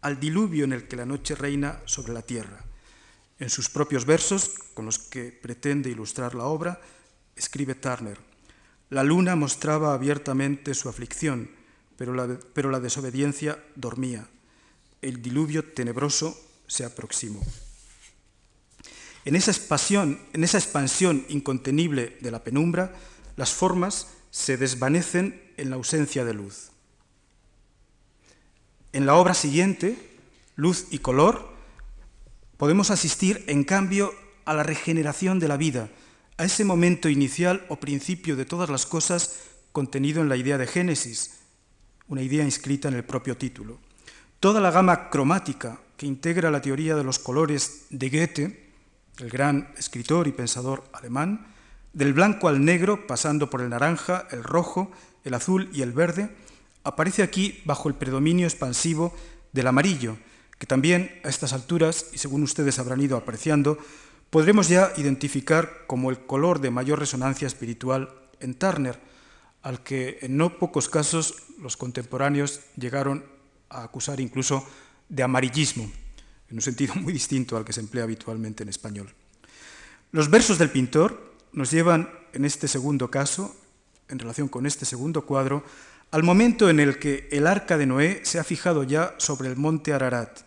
[0.00, 2.64] al diluvio en el que la noche reina sobre la tierra.
[3.38, 6.80] En sus propios versos, con los que pretende ilustrar la obra,
[7.36, 8.18] escribe Turner,
[8.88, 11.50] la luna mostraba abiertamente su aflicción,
[11.98, 14.26] pero la, pero la desobediencia dormía
[15.02, 17.44] el diluvio tenebroso se aproximó.
[19.24, 22.94] En esa, expansión, incontenible de la penumbra,
[23.36, 26.70] las formas se desvanecen en la ausencia de luz.
[28.92, 29.96] En la obra siguiente,
[30.56, 31.50] Luz y Color,
[32.56, 34.12] podemos asistir, en cambio,
[34.44, 35.88] a la regeneración de la vida,
[36.36, 39.38] a ese momento inicial o principio de todas las cosas
[39.70, 41.38] contenido en la idea de Génesis,
[42.08, 43.78] una idea inscrita en el propio título.
[44.42, 48.72] Toda la gama cromática que integra la teoría de los colores de Goethe,
[49.18, 51.46] el gran escritor y pensador alemán,
[51.92, 54.90] del blanco al negro, pasando por el naranja, el rojo,
[55.22, 56.34] el azul y el verde,
[56.82, 59.14] aparece aquí bajo el predominio expansivo
[59.52, 60.16] del amarillo,
[60.58, 63.78] que también a estas alturas, y según ustedes habrán ido apreciando,
[64.30, 68.98] podremos ya identificar como el color de mayor resonancia espiritual en Turner,
[69.62, 73.30] al que en no pocos casos los contemporáneos llegaron
[73.72, 74.66] a acusar incluso
[75.08, 75.90] de amarillismo,
[76.48, 79.12] en un sentido muy distinto al que se emplea habitualmente en español.
[80.10, 83.56] Los versos del pintor nos llevan, en este segundo caso,
[84.08, 85.64] en relación con este segundo cuadro,
[86.10, 89.56] al momento en el que el arca de Noé se ha fijado ya sobre el
[89.56, 90.40] monte Ararat,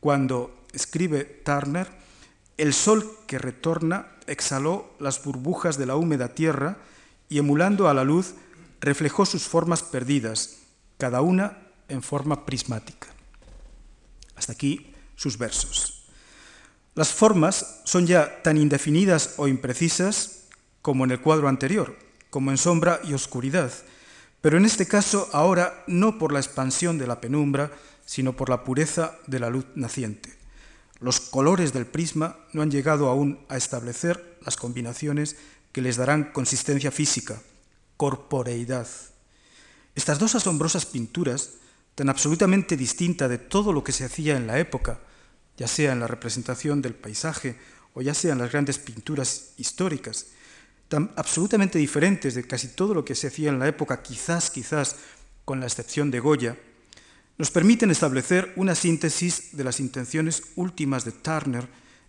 [0.00, 1.88] cuando, escribe Turner,
[2.56, 6.78] el sol que retorna exhaló las burbujas de la húmeda tierra
[7.28, 8.34] y emulando a la luz
[8.80, 10.58] reflejó sus formas perdidas,
[10.96, 13.08] cada una en forma prismática.
[14.36, 16.04] Hasta aquí sus versos.
[16.94, 20.44] Las formas son ya tan indefinidas o imprecisas
[20.82, 21.96] como en el cuadro anterior,
[22.30, 23.72] como en sombra y oscuridad,
[24.40, 27.70] pero en este caso ahora no por la expansión de la penumbra,
[28.06, 30.36] sino por la pureza de la luz naciente.
[31.00, 35.36] Los colores del prisma no han llegado aún a establecer las combinaciones
[35.72, 37.40] que les darán consistencia física,
[37.96, 38.88] corporeidad.
[39.94, 41.59] Estas dos asombrosas pinturas
[42.00, 45.00] tan absolutamente distinta de todo lo que se hacía en la época,
[45.58, 47.58] ya sea en la representación del paisaje
[47.92, 50.28] o ya sea en las grandes pinturas históricas,
[50.88, 54.96] tan absolutamente diferentes de casi todo lo que se hacía en la época, quizás, quizás,
[55.44, 56.56] con la excepción de Goya,
[57.36, 61.68] nos permiten establecer una síntesis de las intenciones últimas de Turner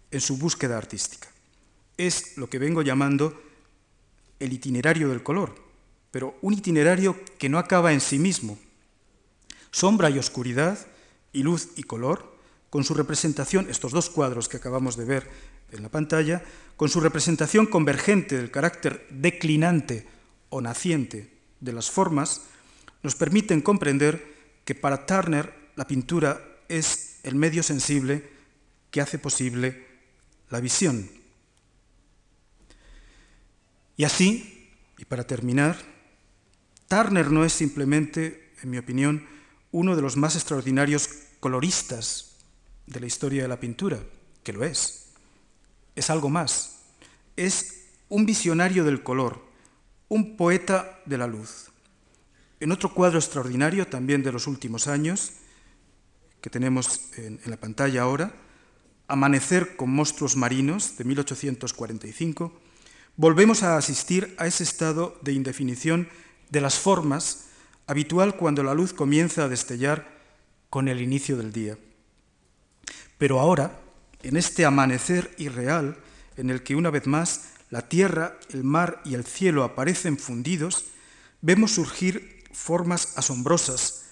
[0.10, 1.28] en su búsqueda artística.
[1.98, 3.44] Es lo que vengo llamando
[4.40, 5.54] el itinerario del color,
[6.12, 8.58] pero un itinerario que no acaba en sí mismo,
[9.72, 10.78] sombra y oscuridad,
[11.34, 12.38] y luz y color,
[12.70, 15.30] con su representación, estos dos cuadros que acabamos de ver
[15.72, 16.44] en la pantalla,
[16.78, 20.08] con su representación convergente del carácter declinante
[20.50, 22.42] o naciente de las formas,
[23.04, 28.30] nos permiten comprender que para Turner la pintura es el medio sensible
[28.90, 29.88] que hace posible
[30.50, 31.10] la visión.
[33.98, 35.78] Y así, y para terminar,
[36.88, 39.26] Turner no es simplemente, en mi opinión,
[39.72, 41.10] uno de los más extraordinarios
[41.40, 42.36] coloristas
[42.86, 44.00] de la historia de la pintura,
[44.44, 45.08] que lo es.
[45.96, 46.78] Es algo más.
[47.36, 49.42] Es un visionario del color,
[50.10, 51.72] un poeta de la luz.
[52.60, 55.32] En otro cuadro extraordinario, también de los últimos años,
[56.42, 58.34] que tenemos en, la pantalla ahora,
[59.08, 62.54] Amanecer con monstruos marinos, de 1845,
[63.18, 66.08] volvemos a asistir a ese estado de indefinición
[66.50, 67.51] de las formas
[67.92, 70.08] habitual cuando la luz comienza a destellar
[70.70, 71.78] con el inicio del día.
[73.18, 73.82] Pero ahora,
[74.24, 75.98] en este amanecer irreal,
[76.38, 80.86] en el que una vez más la tierra, el mar y el cielo aparecen fundidos,
[81.42, 84.06] vemos surgir formas asombrosas,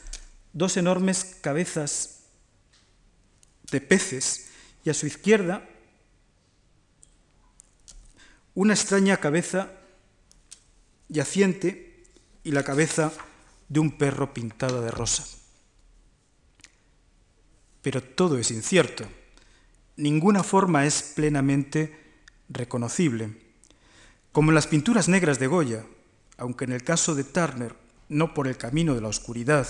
[0.51, 2.23] dos enormes cabezas
[3.71, 4.49] de peces
[4.83, 5.65] y a su izquierda
[8.55, 9.71] una extraña cabeza
[11.07, 12.03] yaciente
[12.43, 13.13] y la cabeza
[13.69, 15.25] de un perro pintado de rosa.
[17.81, 19.05] Pero todo es incierto.
[19.95, 21.97] Ninguna forma es plenamente
[22.49, 23.37] reconocible.
[24.31, 25.85] Como en las pinturas negras de Goya,
[26.37, 27.75] aunque en el caso de Turner
[28.09, 29.67] no por el camino de la oscuridad,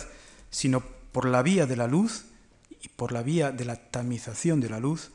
[0.49, 0.81] sino
[1.11, 2.25] por la vía de la luz
[2.81, 5.11] y por la vía de la tamización de la luz,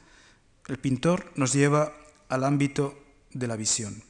[0.68, 1.92] el pintor nos lleva
[2.28, 2.98] al ámbito
[3.32, 4.02] de la visión.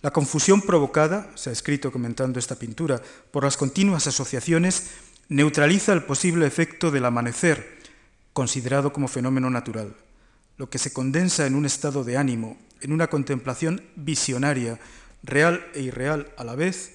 [0.00, 4.90] La confusión provocada, se ha escrito comentando esta pintura, por las continuas asociaciones,
[5.28, 7.78] neutraliza el posible efecto del amanecer,
[8.32, 9.96] considerado como fenómeno natural.
[10.56, 14.78] Lo que se condensa en un estado de ánimo, en una contemplación visionaria,
[15.24, 16.92] real e irreal a la vez,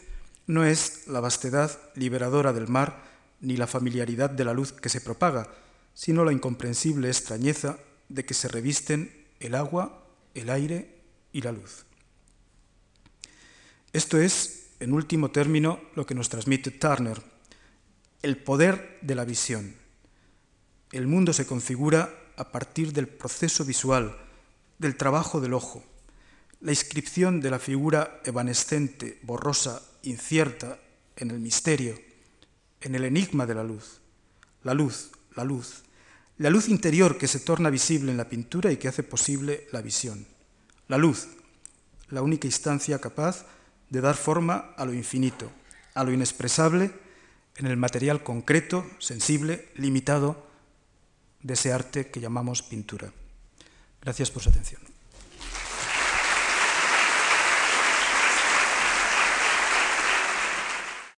[0.47, 3.03] no es la vastedad liberadora del mar
[3.41, 5.49] ni la familiaridad de la luz que se propaga,
[5.93, 7.77] sino la incomprensible extrañeza
[8.07, 10.95] de que se revisten el agua, el aire
[11.33, 11.85] y la luz.
[13.93, 17.21] Esto es, en último término, lo que nos transmite Turner,
[18.23, 19.75] el poder de la visión.
[20.91, 24.17] El mundo se configura a partir del proceso visual,
[24.79, 25.83] del trabajo del ojo.
[26.59, 30.79] La inscripción de la figura evanescente, borrosa, incierta
[31.15, 31.95] en el misterio,
[32.81, 34.01] en el enigma de la luz.
[34.63, 35.83] La luz, la luz,
[36.39, 39.83] la luz interior que se torna visible en la pintura y que hace posible la
[39.83, 40.25] visión.
[40.87, 41.27] La luz,
[42.09, 43.45] la única instancia capaz
[43.93, 45.51] de dar forma a lo infinito,
[45.93, 46.89] a lo inexpresable,
[47.57, 50.47] en el material concreto, sensible, limitado
[51.43, 53.13] de ese arte que llamamos pintura.
[54.01, 54.92] Gracias por su atención.